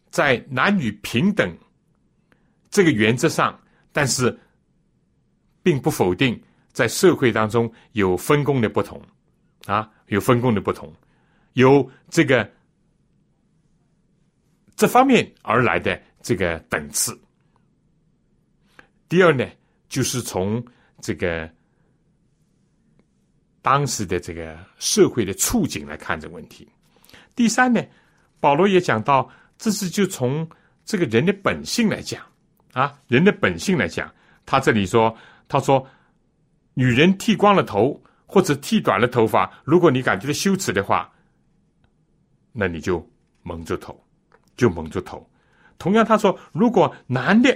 [0.09, 1.55] 在男女平等
[2.69, 3.59] 这个原则上，
[3.91, 4.37] 但是
[5.61, 9.01] 并不否定在社会当中有分工的不同，
[9.65, 10.91] 啊，有分工的不同，
[11.53, 12.49] 有这个。
[14.75, 17.19] 这方面而来的这个等次。
[19.09, 19.43] 第二呢，
[19.89, 20.63] 就是从
[21.01, 21.51] 这个
[23.67, 26.65] 当时的这个社会的处境来看这个问题。
[27.35, 27.83] 第三呢，
[28.39, 30.49] 保罗也讲到，这是就从
[30.85, 32.23] 这个人的本性来讲
[32.71, 34.09] 啊，人的本性来讲，
[34.45, 35.13] 他这里说，
[35.49, 35.85] 他说，
[36.75, 41.11] 女人剃光了头或者剃短了头发，如果你感觉到羞耻的话，
[42.53, 43.05] 那你就
[43.43, 44.01] 蒙着头。
[44.55, 45.29] 就蒙住头。
[45.77, 47.49] 同样，他说，如果男的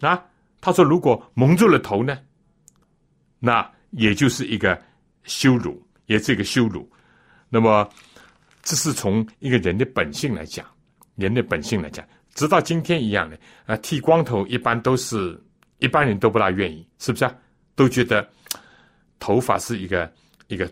[0.00, 0.24] 啊，
[0.62, 2.18] 他说如果蒙住了头呢，
[3.38, 4.82] 那也就是一个
[5.24, 6.88] 羞辱，也是一个羞辱。
[7.48, 7.88] 那么，
[8.62, 10.66] 这是从一个人的本性来讲，
[11.16, 15.40] 人的本性来讲，直到今天一样的啊，剃光头一般都是
[15.78, 17.34] 一般人都不大愿意，是不是啊？
[17.74, 18.28] 都觉得
[19.18, 20.12] 头发是一个
[20.48, 20.70] 一个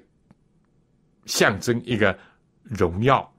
[1.24, 2.16] 象征，一个
[2.62, 3.32] 荣耀。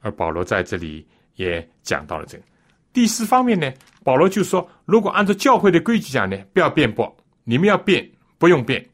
[0.00, 2.44] 而保罗在这里也讲到了这个
[2.92, 3.72] 第四方面呢，
[4.04, 8.84] 保罗就说：如果按照教会的规矩讲呢，不要辩驳，你们要辩不用辩，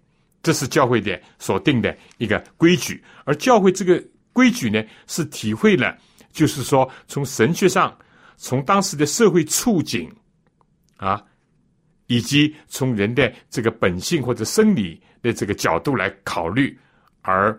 [0.43, 3.03] 这是教会的所定的一个规矩。
[3.25, 5.97] 而教会这个规矩呢，是体会了，
[6.33, 7.97] 就是说从神学上，
[8.37, 10.11] 从当时的社会处境
[10.97, 11.25] 啊，
[12.07, 16.79] 以及从人的这个本性或者生理的这个角度来考虑
[17.23, 17.59] 而。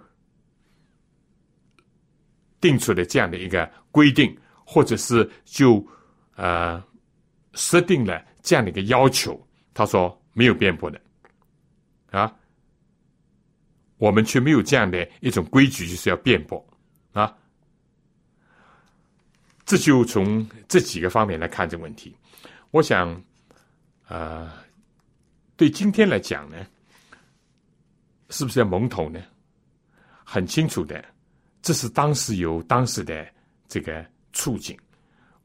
[2.61, 5.81] 定出的这样的一个规定，或者是就
[6.35, 6.83] 呃
[7.53, 9.41] 设定了这样的一个要求，
[9.73, 10.99] 他说没有辩驳的
[12.11, 12.35] 啊，
[13.99, 16.65] 我们却没有这样的一种规矩，就是要辩驳
[17.11, 17.37] 啊。
[19.63, 22.15] 这就从这几个方面来看这个问题。
[22.71, 23.21] 我想，
[24.07, 24.51] 呃，
[25.55, 26.65] 对今天来讲呢，
[28.29, 29.21] 是不是要蒙头呢？
[30.23, 31.03] 很清楚的。
[31.61, 33.27] 这是当时有当时的
[33.67, 34.79] 这个处境。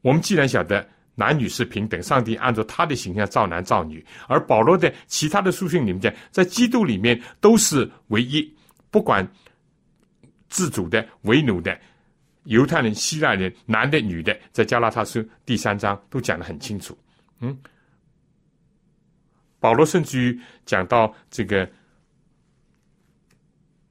[0.01, 4.05] 我们既然晓得男女是平等，上帝按照他的形象造男造女。
[4.27, 8.53] 而保罗的其他的书信里面，在基督里面都是唯一，
[8.91, 9.27] 不管
[10.49, 11.79] 自主的、为奴的、
[12.43, 16.97] 犹太人、希腊人、男的、女的，在加拉太书第三章都讲得很清楚。
[17.39, 17.57] 嗯，
[19.59, 21.67] 保罗甚至于讲到这个。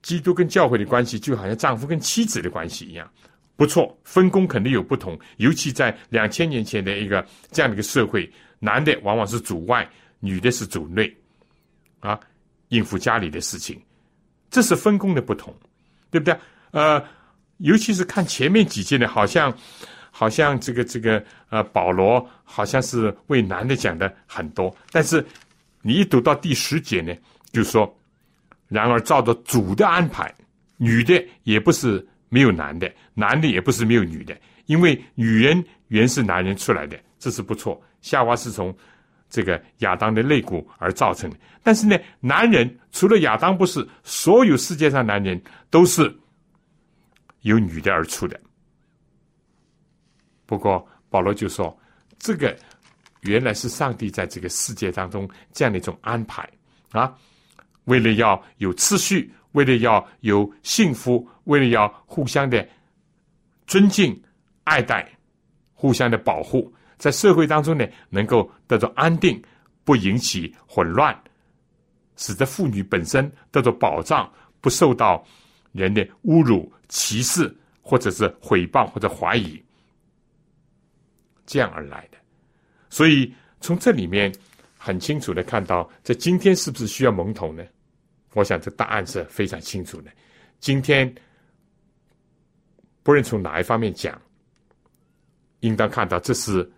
[0.02, 3.10] 基督跟教会的关系就好像丈夫跟妻子的关系一样，
[3.56, 5.18] 不错，分工肯定有不同。
[5.36, 9.88] 尤其在两千年前的一个这样的一个社会，男的往往是主外，
[10.20, 11.14] 女的是主内，
[12.00, 12.18] 啊，
[12.68, 13.80] 应付家里的事情，
[14.50, 15.54] 这是分工的不同，
[16.10, 16.36] 对不对？
[16.72, 17.02] 呃，
[17.58, 19.56] 尤其是看前面几节呢，好像
[20.10, 25.24] 好像这个这个呃，保罗好像是为男的讲的很多，但是
[25.82, 27.14] 你一读到第十节呢，
[27.52, 27.92] 就说。
[28.66, 30.34] 然而，照着主的安排，
[30.78, 32.04] 女的也不是
[32.34, 37.80] 没有男的，男的也不是没有女的，因为女人原是男人出来的，这是不错。
[38.00, 38.76] 夏娃是从
[39.30, 46.12] 这个亚当的肋骨而造成的，但是呢，男人除了亚当不是，所有世界上男人都是
[47.42, 48.40] 由女的而出的。
[50.44, 51.78] 不过保罗就说，
[52.18, 52.56] 这个
[53.20, 56.48] 原来是上帝在这个世界当中这样的一种安排
[56.90, 57.16] 啊。
[57.84, 62.66] 为了要有秩序，为了要有幸福，为了要互相的
[63.66, 64.20] 尊敬、
[64.64, 65.08] 爱戴、
[65.72, 69.42] 互相的保护，在社会当中呢，能够得到安定，
[69.84, 71.18] 不引起混乱，
[72.16, 74.30] 使得妇女本身得到保障，
[74.60, 75.24] 不受到
[75.72, 79.62] 人的侮辱、歧视，或者是诽谤或者怀疑，
[81.46, 82.18] 这样而来的。
[82.88, 84.32] 所以从这里面
[84.78, 87.64] 很清楚的看到，在今天是不是需要蒙头呢？
[88.34, 90.10] 我想这答案是非常清楚的。
[90.60, 91.12] 今天，
[93.04, 94.20] 不论从哪一方面讲，
[95.60, 96.68] 应当看到这是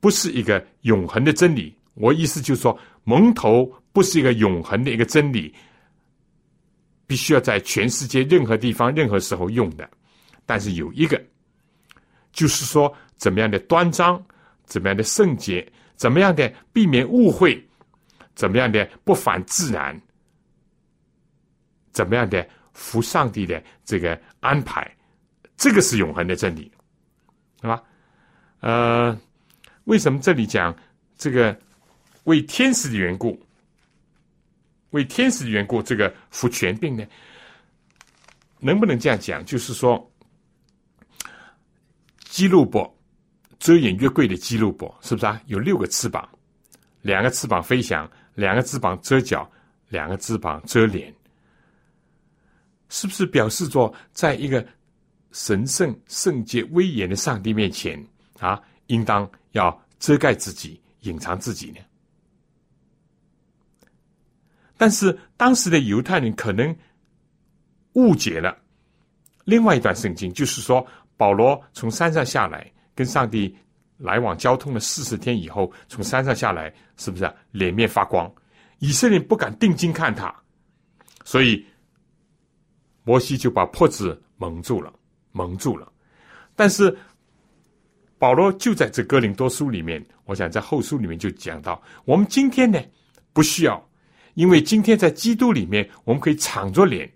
[0.00, 1.76] 不是一个永恒的真理。
[1.94, 5.54] 我意思就是说，蒙头不是一个永恒的一个真理，
[7.06, 9.88] 必须要在全世界任何地方、任何时候用的。
[10.46, 11.22] 但是有一个，
[12.32, 14.24] 就是说，怎么样的端庄，
[14.64, 17.62] 怎么样的圣洁，怎么样的避免误会。
[18.34, 20.00] 怎么样的不反自然？
[21.92, 22.44] 怎么样的
[22.74, 24.86] 服上帝的这个安排？
[25.56, 26.70] 这个是永恒的真理，
[27.62, 27.82] 是吧？
[28.60, 29.18] 呃，
[29.84, 30.76] 为什么这里讲
[31.16, 31.58] 这个
[32.24, 33.40] 为天使的缘故？
[34.90, 37.06] 为天使的缘故，这个服权柄呢？
[38.58, 39.44] 能不能这样讲？
[39.44, 40.12] 就是说，
[42.24, 42.94] 基路伯
[43.58, 45.40] 遮掩月桂的基路伯，是不是啊？
[45.46, 46.28] 有六个翅膀，
[47.00, 48.10] 两个翅膀飞翔。
[48.36, 49.48] 两个翅膀遮脚，
[49.90, 51.14] 两个翅膀遮脸，
[52.94, 54.64] 是不是表示着在一个
[55.32, 58.00] 神圣、圣洁、威严的上帝面前
[58.38, 61.78] 啊，应当要遮盖自己、隐藏自己呢？
[64.76, 66.72] 但是当时的犹太人可能
[67.94, 68.56] 误解了
[69.44, 70.86] 另外一段圣经，就是说
[71.16, 73.56] 保罗从山上下来，跟上帝。
[73.96, 78.30] 来往交通了四十天以后，从山上下来，是不是脸面发光？
[78.80, 80.34] 以色列不敢定睛看他，
[81.24, 81.64] 所以
[83.04, 84.92] 摩西就把破子蒙住了，
[85.30, 85.92] 蒙住了。
[86.56, 86.96] 但是
[88.18, 92.82] 保罗就在这哥林多书里面，我想在后书里面就讲到，我们今天呢
[93.32, 93.88] 不需要，
[94.34, 97.08] 因为今天在基督里面，我们可以敞着脸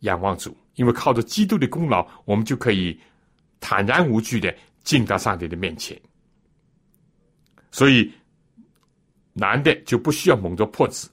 [0.00, 2.96] 仰望主，因为靠着基督的功劳，我们就可以。
[3.62, 5.94] 坦然无惧的进到上帝的面前，
[7.70, 8.10] 所以
[9.34, 11.06] 男的就不需要蒙着破纸，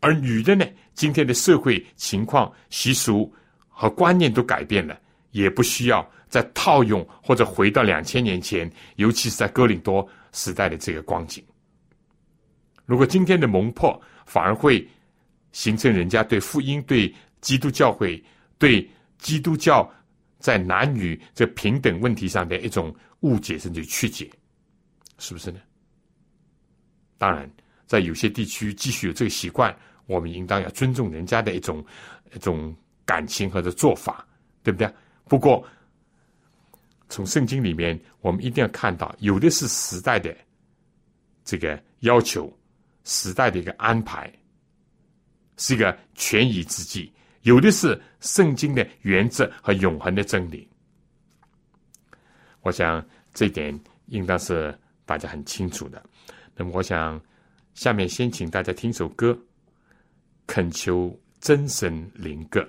[0.00, 0.66] 而女的呢，
[0.98, 3.32] 今天的社会情况、习俗
[3.68, 11.44] 和观念都改变了，也不需要再套用或者回到两千年前，尤其是在哥林多时代的这个光景。
[12.84, 14.84] 如果今天的蒙破反而会
[15.52, 18.20] 形成人家对福音、对基督教会、
[18.58, 18.84] 对
[19.18, 19.88] 基督教。
[20.40, 24.30] 在男女这平等问题上的一种误解甚至曲解，
[25.18, 25.58] 是不是呢？
[27.18, 27.50] 当然，
[27.86, 29.76] 在有些地区继续有这个习惯，
[30.08, 31.84] 我们应当要尊重人家的一种
[32.34, 34.26] 一种感情和的做法，
[34.62, 34.90] 对不对？
[35.26, 35.62] 不过，
[37.10, 40.34] 从圣经里面，我们一定要看到，有的是时代的
[41.44, 42.50] 这个要求，
[43.04, 44.32] 时代的一个安排，
[45.58, 47.12] 是一个权宜之计。
[47.42, 50.68] 有的是圣经的原则和永恒的真理，
[52.62, 56.02] 我想这点应当是大家很清楚的。
[56.56, 57.20] 那么，我想
[57.74, 59.38] 下面先请大家听首歌，
[60.48, 62.66] 恳求真神灵格。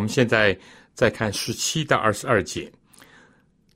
[0.00, 0.58] 我们现在
[0.94, 2.72] 再看十七到二十二节，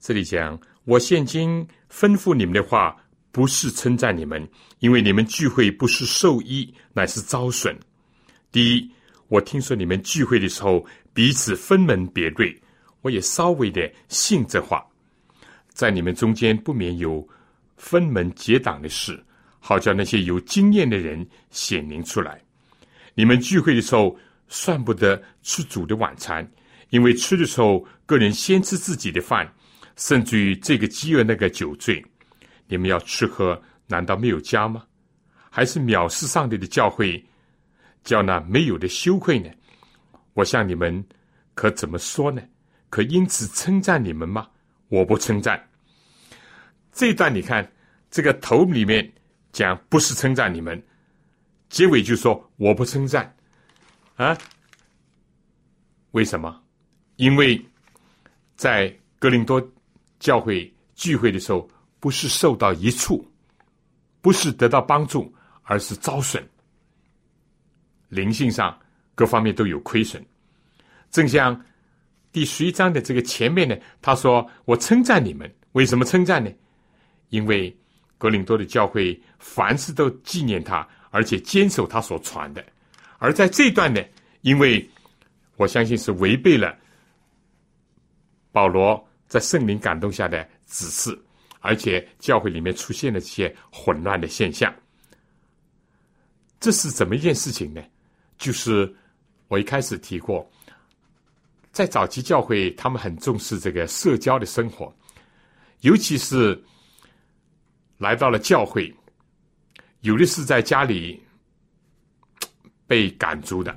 [0.01, 2.97] 这里讲：我现今吩咐你们的话，
[3.31, 4.49] 不是称赞你们，
[4.79, 7.79] 因为你们聚会不是受益，乃是遭损。
[8.51, 8.91] 第一，
[9.29, 12.59] 我听说你们聚会的时候彼此分门别类，
[13.03, 14.83] 我也稍微的信这话，
[15.75, 17.29] 在你们中间不免有
[17.77, 19.23] 分门结党的事，
[19.61, 22.43] 好叫那些有经验的人显明出来。
[23.15, 24.19] 你们聚会的时候。
[24.49, 26.49] 算不得吃主的晚餐，
[26.91, 29.53] 因为吃的时候，个人先吃自己的饭，
[29.97, 32.05] 甚至于这个饥饿那个酒醉。
[32.67, 34.85] 你们要吃喝，难道没有家吗？
[35.51, 37.23] 还是藐视上帝的教诲，
[38.03, 39.51] 叫那没有的羞愧呢？
[40.33, 41.05] 我向你们
[41.55, 42.43] 可怎么说呢？
[42.91, 44.49] 可因此称赞你们吗？
[44.89, 45.63] 我不称赞。
[46.93, 47.71] 这段你看，
[48.11, 49.13] 这个头里面
[49.53, 50.81] 讲不是称赞你们，
[51.69, 53.37] 结尾就说我不称赞。
[54.17, 54.37] 啊？
[56.13, 56.63] 为什么？
[57.17, 57.61] 因为
[58.57, 58.89] 在
[59.19, 59.61] 格林多
[60.21, 63.27] 教会聚会的时候，不是受到一处，
[64.21, 66.47] 不是得到帮助，而是遭损，
[68.09, 68.79] 灵性上
[69.15, 70.25] 各方面都有亏损。
[71.11, 71.61] 正像
[72.31, 76.51] 第十一章的这个前面呢，他说：“我称赞你们，为什么称赞呢？
[77.31, 77.77] 因为
[78.19, 82.65] 格林多的教会凡事都纪念他，而且坚守他所传的。”
[83.25, 84.05] 而在这段呢，
[84.43, 84.87] 因为
[85.57, 86.77] 我相信是违背了
[88.53, 91.19] 保罗在圣灵感动下的指示，
[91.61, 94.71] 而且教会里面出现了这些混乱的现象。
[96.61, 97.83] 这是怎么一件事情呢？
[98.37, 98.95] 就是
[99.49, 100.47] 我一开始提过，
[101.73, 104.95] 在早期教会，他们很重视这个社交的生活，
[105.81, 106.63] 尤其是
[107.97, 108.95] 来到了教会，
[110.03, 111.19] 有的是在家里。
[112.95, 113.77] 被赶逐的，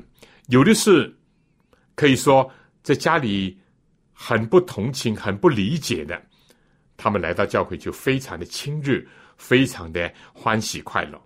[0.49, 1.11] 有的是
[1.95, 2.47] 可以说
[2.83, 3.59] 在家里
[4.13, 6.21] 很不同情、很不理解的，
[6.95, 9.03] 他们来到教会就非常的亲热，
[9.35, 11.17] 非常的欢喜快乐；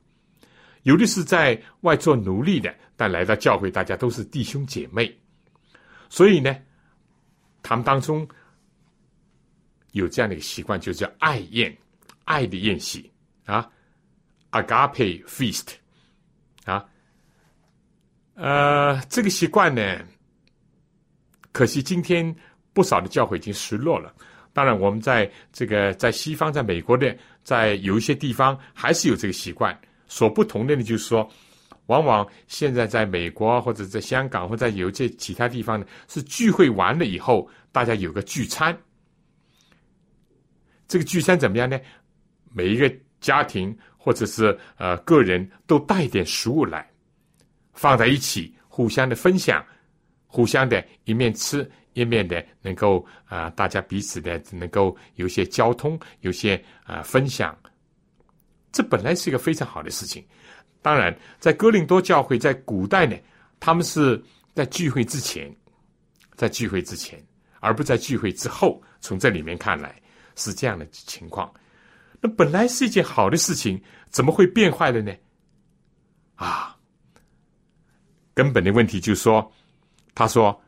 [0.84, 5.14] 有的是在外做奴隶的，但来到教会，大家都是弟兄姐妹。
[6.08, 6.56] 所以呢，
[7.62, 8.26] 他们当中
[9.92, 11.78] 有这样的一个习惯，就叫爱宴，
[12.24, 13.12] 爱的宴席
[13.44, 13.70] 啊
[14.52, 15.81] ，agape feast。
[18.36, 20.00] 呃，这个习惯呢，
[21.52, 22.36] 可惜今天
[22.74, 24.14] 不少的教会已经失落了。
[24.54, 29.78] 当然，我们在这个在西方，在美国的，在有一些地方还是有这个习惯。
[30.08, 31.30] 所不同的呢，就是说，
[31.86, 38.78] 往往现在在美国或者在香港或者有些其他地方呢，是聚会完了以后，大家有个聚餐。
[40.86, 41.80] 这个聚餐怎么样呢？
[42.54, 46.91] 每一个家庭或者是呃个人都带点食物来。
[47.82, 49.66] 放在一起，互相的分享，
[50.28, 57.58] 互相的一面吃一面的能够啊，大家彼此的能够有些交通，有些啊分享，
[58.72, 60.24] 这本来是一个非常好的事情。
[60.84, 63.18] 当然，在哥林多教会，在古代呢，
[63.60, 64.24] 他们是
[64.54, 65.52] 在聚会之前，
[66.36, 67.20] 在聚会之前，
[67.62, 68.80] 而不在聚会之后。
[69.00, 70.00] 从这里面看来
[70.36, 71.52] 是这样的情况。
[72.22, 75.12] 那本来是一件好的事情，怎么会变坏了呢？
[76.36, 76.78] 啊！
[78.34, 79.52] 根本的问题就是说，
[80.16, 80.60] 他说，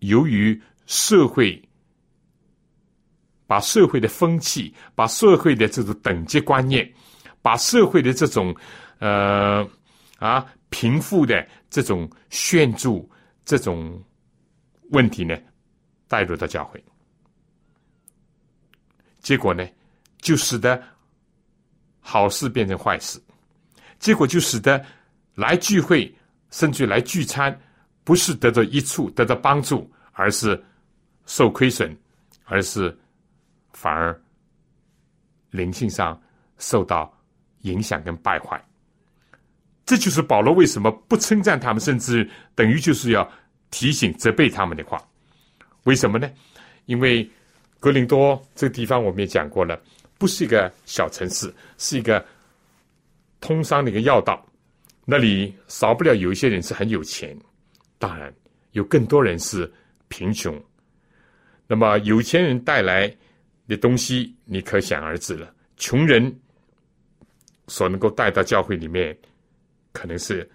[0.00, 1.60] 由于社会
[3.46, 6.90] 把社会的风气、把社会的这种等级观念、
[7.40, 8.54] 把社会的这种
[8.98, 9.66] 呃
[10.18, 13.02] 啊贫富的这种炫著
[13.44, 14.02] 这种
[14.90, 15.34] 问题呢，
[16.06, 16.82] 带入到教会，
[19.20, 19.66] 结果呢，
[20.20, 20.82] 就使得
[22.00, 23.18] 好事变成坏事，
[23.98, 24.84] 结果就使得
[25.34, 26.14] 来聚会。
[26.50, 27.58] 甚至来聚餐，
[28.04, 30.62] 不是得到益处、得到帮助，而是
[31.26, 31.96] 受亏损，
[32.44, 32.96] 而是
[33.72, 34.18] 反而
[35.50, 36.20] 灵性上
[36.58, 37.12] 受到
[37.62, 38.62] 影响跟败坏。
[39.84, 43.30] 这就是保罗为什么不称赞他们，甚至等于就是要
[43.70, 45.02] 提醒、责备他们的话。
[45.84, 46.30] 为什么呢？
[46.86, 47.30] 因为
[47.80, 49.80] 格林多这个地方我们也讲过了，
[50.18, 52.24] 不是一个小城市，是一个
[53.40, 54.44] 通商的一个要道。
[55.10, 57.34] 那里少不了有一些人是很有钱，
[57.98, 58.30] 当然
[58.72, 59.72] 有更多人是
[60.08, 60.62] 贫穷。
[61.66, 63.10] 那么有钱人带来
[63.66, 65.50] 的东西，你可想而知了。
[65.78, 66.30] 穷人
[67.68, 69.16] 所能够带到教会里面，
[69.92, 70.46] 可能是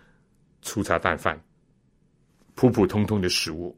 [0.62, 1.36] 粗茶淡饭、
[2.54, 3.76] 普普通通的食物。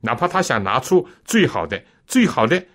[0.00, 2.66] 哪怕他想拿出最好的、最好的，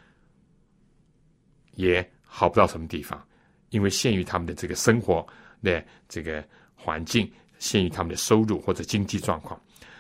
[1.72, 3.28] 也好不到什么地方，
[3.72, 5.26] 因为限于他们的这个生活
[5.64, 6.48] 的这个。
[6.84, 9.58] 环境限于他们的收入或者经济状况，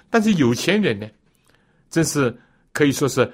[0.10, 1.08] 但是有钱人呢，
[1.90, 2.38] 真是
[2.74, 3.32] 可以说是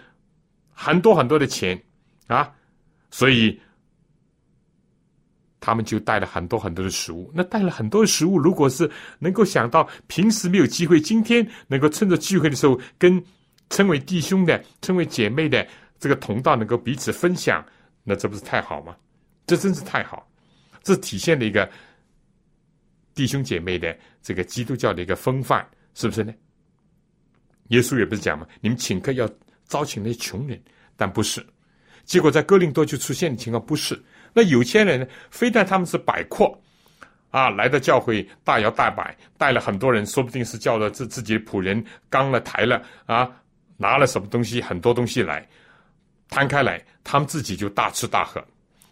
[0.72, 1.82] 很多很多的钱
[2.28, 2.54] 啊，
[3.10, 3.60] 所以
[5.60, 7.32] 他们就带了很多很多的食物。
[7.34, 13.22] 那带了很多的食物，如果是能够想到平时没有机会，今天能够趁着聚会的时候，跟
[13.72, 15.68] 称为弟兄的、称为姐妹的
[16.00, 17.66] 这个同道能够彼此分享，
[18.04, 18.96] 那这不是太好吗？
[19.48, 20.30] 这真是太好，
[20.84, 21.70] 这体现了一个
[23.20, 26.34] 弟兄姐妹的这个基督教的一个风范，是不是呢？
[27.68, 29.30] 耶稣也不是讲嘛，你们请客要
[29.68, 30.58] 招请那些穷人，
[30.96, 31.46] 但不是。
[32.06, 34.02] 结果在哥林多就出现的情况不是。
[34.32, 36.58] 那有钱人呢，非但他们是摆阔
[37.30, 43.30] 啊，来到教会大摇大摆，带了很多人，说不定是叫了自自己的仆人刚了抬了啊，
[43.76, 45.46] 拿了什么东西，很多东西来
[46.30, 48.42] 摊开来，他们自己就大吃大喝，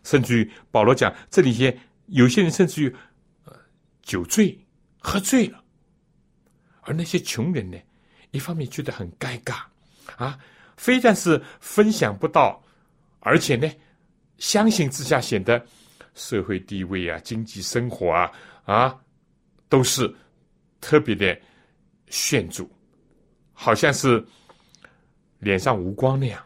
[0.04, 1.74] 甚至于保罗讲，这里些
[2.08, 2.94] 有些人甚至于
[4.08, 4.58] 酒醉
[4.98, 5.62] 喝醉了，
[6.80, 7.78] 而那些穷人呢？
[8.32, 9.64] 一方面觉得很尴尬，
[10.16, 10.40] 啊，
[10.78, 12.64] 非但是分享不到，
[13.20, 13.70] 而且呢，
[14.38, 15.64] 相形之下显得
[16.14, 18.32] 社会地位啊、经济生活啊
[18.64, 18.98] 啊，
[19.68, 20.14] 都是
[20.80, 21.38] 特别的
[22.08, 22.66] 炫著，
[23.52, 24.26] 好像是
[25.40, 26.42] 脸上无光那样。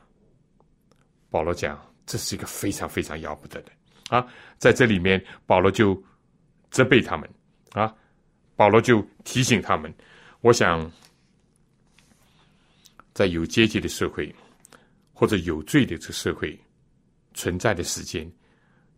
[1.30, 3.72] 保罗讲，这是一个非常非常要不得的
[4.10, 4.26] 啊，
[4.58, 6.02] 在这里面，保罗就
[6.72, 7.30] 责备他们
[7.72, 7.94] 啊，
[8.56, 9.94] 保罗就提醒他们，
[10.42, 10.92] 我想。
[13.14, 14.34] 在有阶级的社会，
[15.12, 16.58] 或者有罪的这个社会
[17.34, 18.32] 存在的时间，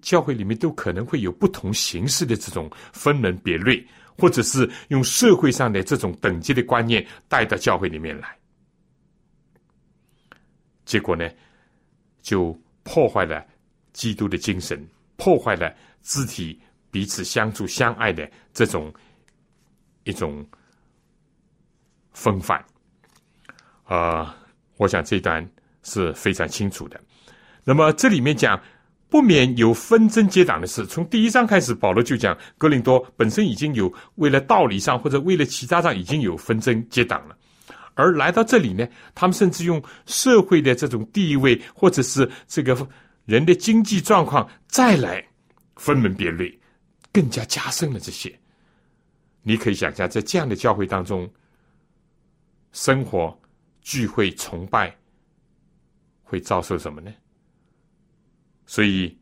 [0.01, 3.83] 教会里面都可能会有不同形式的这种分门别类，
[4.15, 8.37] 或者是用社会上的这种等级的观念带到教会里面来，
[10.85, 11.27] 结果呢，
[12.21, 13.43] 就破坏了
[13.93, 16.61] 基督的精神，破坏了肢体
[16.93, 18.93] 彼此相处相爱的这种
[20.03, 20.45] 一种
[22.11, 22.63] 风范。
[23.83, 24.37] 啊，
[24.77, 25.43] 我想这段
[25.81, 27.01] 是非常清楚的。
[27.63, 28.61] 那么这里面讲
[29.09, 30.85] 不免有纷争结党的事。
[30.85, 37.35] 从第一章开始，保罗就讲格林多本身已经有为了道理上或者为了其他上已经有纷争结党了，
[37.95, 42.87] 而来到这里呢，他们甚至用社会的这种地位或者是这个
[43.25, 45.23] 人的经济状况再来
[45.75, 46.59] 分门别类，
[47.13, 48.37] 更加加深了这些。
[49.43, 51.31] 你可以想象，在这样的教会当中
[52.73, 53.39] 生活。
[53.85, 54.95] 聚会崇拜
[56.23, 57.13] 会遭受什么呢？
[58.65, 59.13] 所以，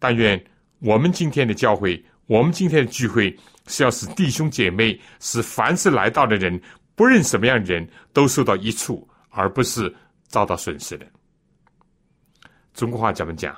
[0.00, 0.44] 但愿
[0.80, 3.38] 我们今天的教会，我们今天的聚会，
[3.68, 6.60] 是要使弟兄姐妹，使凡是来到的人，
[6.96, 9.94] 不论什么样的人，都受到益处，而不是
[10.26, 11.06] 遭到损失的。
[12.74, 13.56] 中国话怎么讲？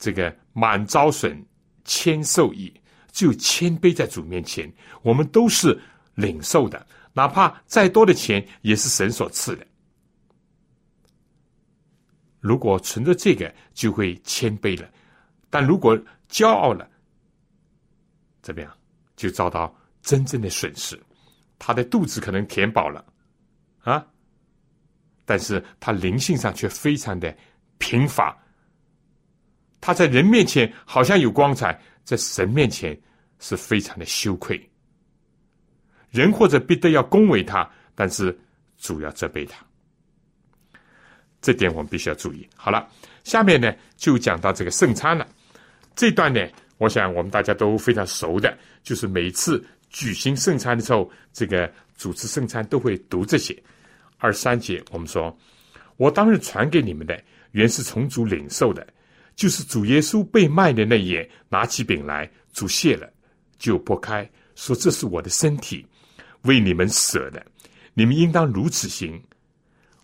[0.00, 1.40] 这个满招损，
[1.84, 2.72] 谦受益，
[3.10, 4.72] 只有谦卑在主面前，
[5.02, 5.80] 我们都是
[6.14, 6.86] 领受的。
[7.12, 9.66] 哪怕再多的钱，也是神所赐的。
[12.40, 14.88] 如果存着这个，就会谦卑了；
[15.50, 15.96] 但如果
[16.28, 16.88] 骄傲了，
[18.40, 18.76] 怎么样，
[19.14, 21.00] 就遭到真正的损失。
[21.58, 23.04] 他的肚子可能填饱了，
[23.82, 24.04] 啊，
[25.24, 27.36] 但是他灵性上却非常的
[27.78, 28.36] 贫乏。
[29.82, 32.96] 他在人面前好像有光彩，在神面前
[33.40, 34.70] 是非常的羞愧。
[36.10, 38.38] 人或者必得要恭维他，但是
[38.78, 39.66] 主要责备他，
[41.40, 42.48] 这点我们必须要注意。
[42.54, 42.88] 好了，
[43.24, 45.26] 下面呢就讲到这个圣餐了。
[45.96, 46.40] 这段呢，
[46.78, 53.60] 我想我们大家都非常熟的，就是每次举行圣餐的时候，这个主持圣餐都会读这些。
[54.18, 55.36] 二三节我们说，
[55.96, 57.20] 我当日传给你们的，
[57.50, 58.86] 原是从主领受的，
[59.42, 63.12] 就是主耶稣被卖的那夜，拿起饼来，主谢了，
[63.58, 65.84] 就拨开，说这是我的身体。
[66.42, 67.44] 为你们舍的，
[67.92, 69.20] 你们应当如此行，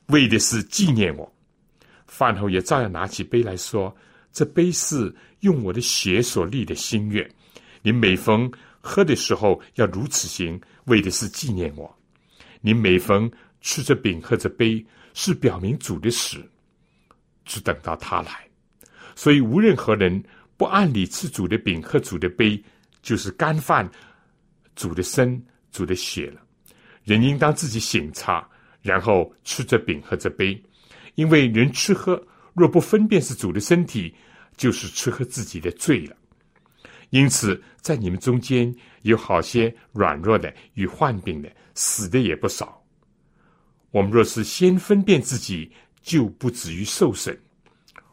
[0.07, 1.32] 为的是纪念我。
[2.09, 3.97] 饭后也照样拿起杯来说
[4.34, 7.24] ：“这杯是用我的血所立的心愿。
[7.82, 11.97] 你每逢喝的时候要如此行，为的是纪念我。
[12.61, 13.30] 你每逢
[13.61, 14.84] 吃着饼喝着杯，
[15.14, 16.45] 是表明主的死，
[17.45, 18.47] 只等到他来。
[19.19, 20.23] 所以无任何人
[20.57, 22.62] 不按理吃主的饼喝主的杯，
[23.03, 23.91] 就是干饭
[24.77, 26.41] 主的身。”主的血了，
[27.05, 28.49] 人应当自己醒察，
[28.81, 30.61] 然后吃着饼喝着杯，
[31.14, 32.21] 因为人吃喝
[32.55, 34.12] 若不分辨是主的身体，
[34.57, 36.16] 就是吃喝自己的罪了。
[37.11, 42.83] 因此，在你们中间有好些软弱的与患病的，死的也不少。
[43.91, 45.71] 我们若是先分辨自己，
[46.03, 47.39] 就不止于受审。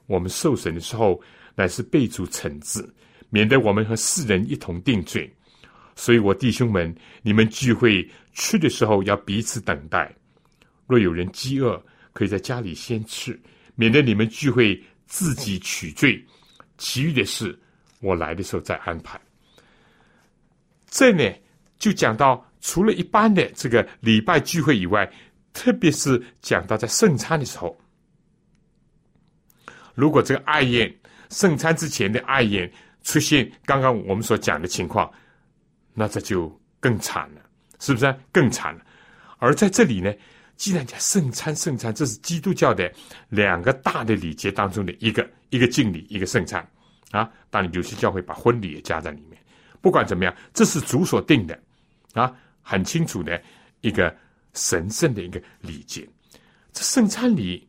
[0.08, 1.22] 我们受审的时候，
[1.56, 2.88] 乃是被主惩治，
[3.30, 5.32] 免得我们和世人一同定罪。
[5.96, 10.14] 所以我弟兄们，你们聚会吃的时候要彼此等待。
[10.88, 11.82] 若有人饥饿，
[12.14, 13.40] 可以在家里先吃，
[13.76, 16.24] 免得你们聚会自己取罪。
[16.78, 17.58] 其余的事，
[18.02, 19.20] 我来的时候再安排。
[20.90, 21.34] 这呢，
[21.80, 25.10] 就讲到除了一般的这个礼拜聚会以外，
[25.54, 27.78] 特别是讲到在圣餐的时候，
[29.96, 30.94] 如果这个爱宴
[31.30, 32.72] 圣餐之前的爱宴
[33.04, 35.12] 出现刚刚我们所讲的情况。
[35.98, 37.42] 那这就更惨了，
[37.80, 38.14] 是不是？
[38.30, 38.86] 更惨了。
[39.38, 40.14] 而在这里呢，
[40.58, 42.92] 既然讲圣餐，圣餐这是基督教的
[43.30, 46.62] 两个大的礼节当中的一个，一个敬礼，一个圣餐
[47.12, 47.32] 啊。
[47.50, 49.42] 当然，有些教会把婚礼也加在里面。
[49.80, 51.58] 不管怎么样，这是主所定的
[52.14, 53.42] 啊，很清楚的
[53.80, 54.14] 一个
[54.54, 56.06] 神圣的一个礼节。
[56.74, 57.66] 这圣餐礼，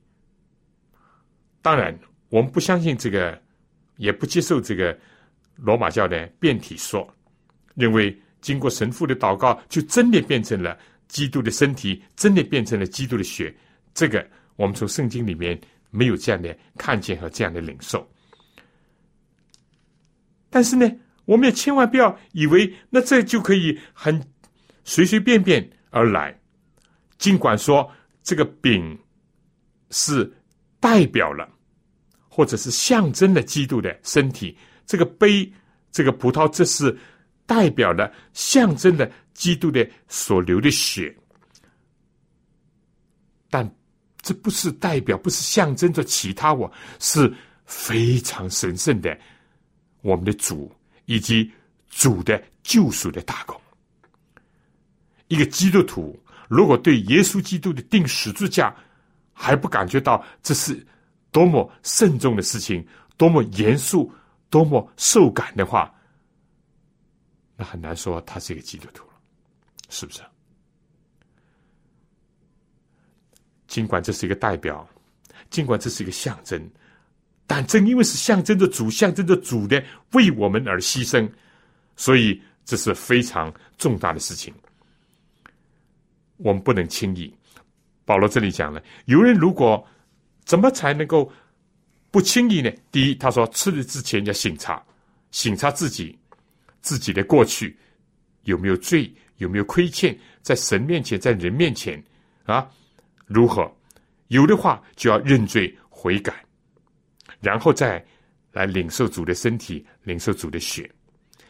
[1.63, 1.97] 当然
[2.29, 3.41] 我们不相信这个，
[3.97, 4.97] 也不接受这个
[5.57, 7.09] 罗马教的变体说。
[7.75, 13.55] 认为经过神父的祷告，就真的变成了基督的身体，真的变成了基督的血。
[13.95, 15.59] 这个我们从圣经里面
[15.91, 18.07] 没有这样的看见和这样的领受。
[20.49, 20.91] 但是呢，
[21.27, 24.23] 我们也千万不要以为那这就可以很
[24.85, 26.39] 随随便便而来。
[27.19, 27.91] 尽管说
[28.23, 28.99] 这个饼
[29.91, 30.31] 是
[30.81, 31.49] 代表了，
[32.37, 35.51] 或者是象征了基督的身体，这个杯、
[35.91, 36.95] 这个葡萄，这是。
[37.49, 41.17] 代表了、象征了基督的所流的血，
[43.49, 43.65] 但
[44.21, 46.69] 这不是代表，不是象征着其他，我
[46.99, 47.33] 是
[47.65, 49.17] 非常神圣的，
[50.03, 50.75] 我们的主
[51.05, 51.49] 以及
[51.89, 53.57] 主的救赎的大功。
[55.29, 58.75] 一个基督徒如果对耶稣基督的定十字架
[59.33, 60.85] 还不感觉到这是
[61.31, 64.13] 多么慎重的事情，多么严肃，
[64.51, 65.95] 多么受感的话，
[67.57, 69.15] 那很难说他是一个基督徒了，
[69.89, 70.23] 是不是？
[73.67, 74.89] 尽管这是一个代表，
[75.51, 76.71] 尽管这是一个象征，
[77.47, 81.29] 但正因为是象征着主，象征着主的为我们而牺牲，
[81.97, 84.55] 所以这是非常重大的事情。
[86.39, 87.35] 我们不能轻易。
[88.05, 89.87] 保罗这里讲了，有人如果
[90.47, 91.31] 怎么才能够
[92.11, 92.73] 不轻易呢？
[92.91, 94.83] 第一，他说吃的之前要醒察，
[95.31, 96.19] 醒察自己。
[96.81, 97.77] 自己的过去
[98.45, 102.01] 有没有罪，有没有亏欠，在神面前，在人面前
[102.45, 102.71] 啊？
[103.27, 103.69] 如何
[104.29, 106.33] 有的话，就要认罪悔改，
[107.41, 108.07] 然后再
[108.53, 110.89] 来领受主的身体，领受主的血，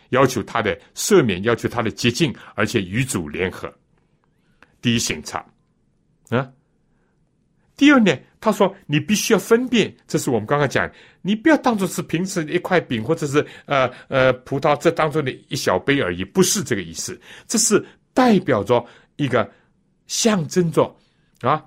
[0.09, 3.71] 要求他的赦免，要求他的洁净，而且与主联合。
[4.81, 5.45] 第一审查
[6.31, 6.51] 啊。
[7.77, 18.83] 第二呢，他说你必须要分辨，这是我们刚刚讲，你不要当做是平时一块饼或者是呃呃葡萄这当中的一小杯而已，不是这个意思，这是代表着
[19.17, 19.51] 一个
[20.07, 20.97] 象征着
[21.43, 21.63] 啊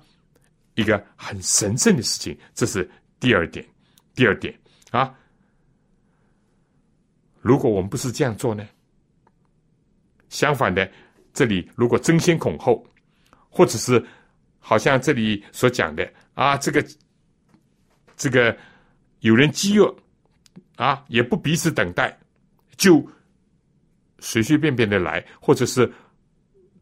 [0.74, 2.90] 一个很神圣的事情，这是
[3.20, 3.64] 第二点，
[4.16, 4.52] 第二点
[4.90, 5.14] 啊，
[7.40, 8.66] 如果我们不是这样做呢，
[10.28, 10.90] 相反的，
[11.32, 12.84] 这里如果争先恐后，
[13.48, 14.04] 或者是。
[14.60, 16.86] 好像这里所讲的啊，这个
[18.16, 18.56] 这个
[19.20, 19.92] 有人饥饿
[20.76, 22.16] 啊，也不彼此等待，
[22.76, 23.04] 就
[24.20, 25.90] 随随便便的来，或者是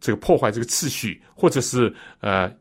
[0.00, 2.52] 这个破坏这个秩序，或者是呃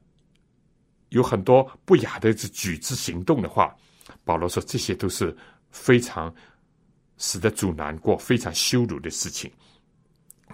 [1.09, 3.75] 有很多不雅的这举止行动的话，
[4.23, 5.35] 保罗说这些都是
[5.71, 6.33] 非常
[7.17, 9.51] 使得主难过、非常羞辱的事情。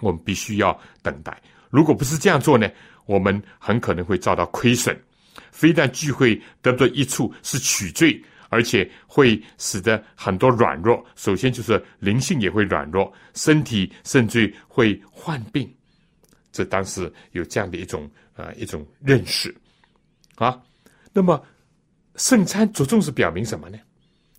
[0.00, 1.40] 我们必须要等待。
[1.70, 2.68] 如果不是这样做呢？
[3.06, 4.96] 我们很可能会遭到亏损，
[5.50, 11.04] 非但聚会得不到益处，是取罪，而且会使得很多软弱。
[11.16, 15.72] 首先就是灵性也会软弱，身体甚至会患病。
[16.52, 19.54] 这当时有这样的一种呃一种认识
[20.36, 20.60] 啊。
[21.12, 21.44] 那么
[22.16, 23.78] 圣餐着重是表明什么呢？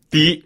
[0.09, 0.45] 第一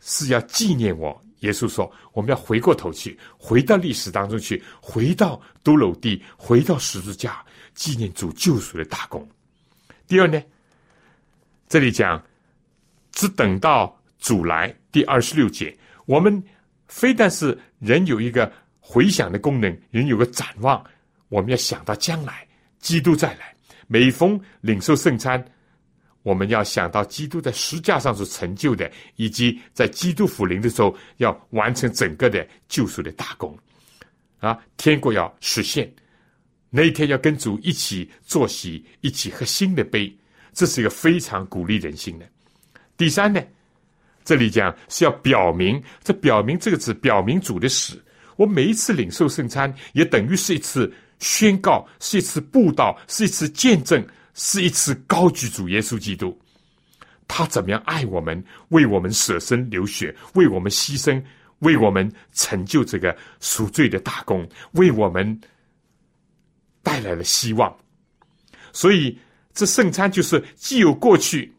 [0.00, 1.20] 是要纪念我。
[1.40, 7.44] 耶稣说：“我们要回过头去，回到历史当中去，回到都楼地，回到十字架。”
[7.76, 9.28] 纪念主救赎的大功。
[10.08, 10.42] 第二呢，
[11.68, 12.20] 这里讲
[13.12, 14.74] 只等到主来。
[14.90, 16.42] 第二十六节，我们
[16.88, 18.50] 非但是人有一个
[18.80, 20.82] 回想的功能，人有个展望，
[21.28, 22.48] 我们要想到将来
[22.80, 23.54] 基督再来。
[23.86, 25.44] 每逢领受圣餐，
[26.22, 33.56] 我们要想到基督在十架上所成就的，以及在基督复临的时候要完成整个的救赎的大功。
[34.38, 35.92] 啊，天国要实现。
[36.76, 40.14] 那一天要跟主一起坐席，一起喝新的杯，
[40.52, 42.28] 这是一个非常鼓励人心的。
[42.98, 43.42] 第三呢，
[44.26, 47.98] 这里讲是要表明，这表明这个字表明主的死，
[48.36, 56.38] 我每一次领受圣餐，也等于是一次宣告，是一次布道，是一次见证，是一次高举主耶稣基督。
[57.26, 61.22] 他怎么样爱我们，为我们舍身流血，为我们牺牲，
[61.60, 65.40] 为我们成就这个赎罪的大功，为我们
[66.86, 67.76] 带来了希望。
[68.72, 69.18] 所以，
[69.52, 71.52] 这圣餐就是既有过去，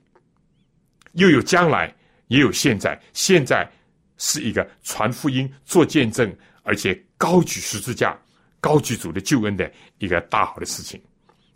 [1.11, 1.93] 又有将来，
[2.29, 2.97] 也有现在。
[3.11, 3.69] 现在
[4.17, 8.17] 是一个传福音、做见证，而且高举十字架、
[8.61, 11.01] 高举主的救恩的一个大好的事情。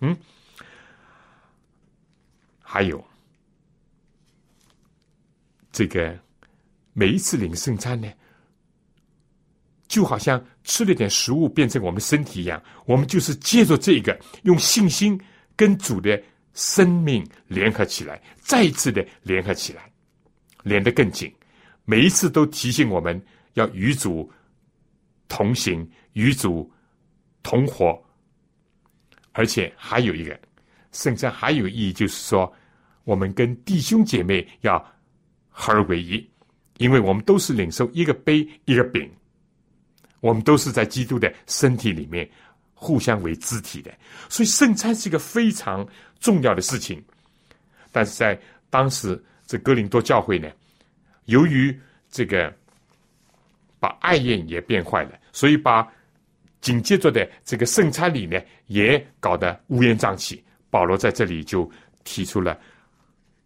[0.02, 0.18] 嗯，
[2.60, 3.02] 还有。
[5.72, 6.20] 这个
[6.92, 8.12] 每一次领圣餐呢，
[9.92, 15.20] 就好像吃了点食物变成我们身体一样，我们就是借着这个，用信心
[15.58, 16.18] 跟主的
[16.54, 19.92] 生命联合起来，再一次的联合起来，
[20.64, 21.30] 连得更紧。
[21.84, 23.22] 每一次都提醒我们
[23.56, 24.32] 要与主
[25.28, 26.72] 同行，与主
[27.44, 28.02] 同活。
[29.34, 30.40] 而且还有一个
[30.94, 32.52] 圣餐还有意义，就是说
[33.04, 34.82] 我们跟弟兄姐妹要。
[35.54, 36.26] 合而为一，
[36.78, 39.12] 因为我们都是领受一个杯一个饼，
[40.22, 42.28] 我们都是在基督的身体里面
[42.74, 43.92] 互相为肢体的，
[44.30, 45.86] 所以圣餐是一个非常
[46.20, 47.04] 重要的事情。
[47.92, 50.50] 但是在当时这哥林多教会呢，
[51.26, 51.78] 由于
[52.10, 52.54] 这个
[53.80, 55.86] 把爱宴也变坏了，所以把
[56.62, 60.42] 紧接着的这个圣餐礼呢也搞得乌烟瘴气。
[60.70, 61.70] 保罗在这里就
[62.06, 62.58] 提出了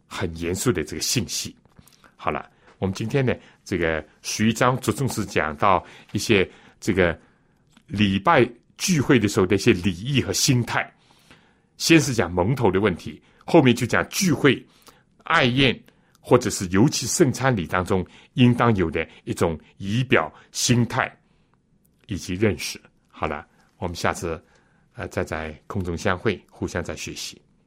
[0.07, 1.55] 很严肃的这个信息。
[2.15, 2.47] 好了，
[2.77, 6.47] 我们今天呢，这个十一章着重是讲到一些
[6.85, 7.19] 这个
[7.87, 10.87] 礼拜聚会的时候的一些礼仪和心态。
[11.77, 14.63] 先是讲蒙头的问题，后面就讲聚会、
[15.23, 15.77] 爱宴
[16.19, 18.05] 或者是尤其圣餐礼当中
[18.35, 21.11] 应当有的一种仪表、心态
[22.05, 22.79] 以及认识。
[23.09, 24.39] 好了，我们下次
[24.93, 27.41] 呃再在空中相会，互相再学习。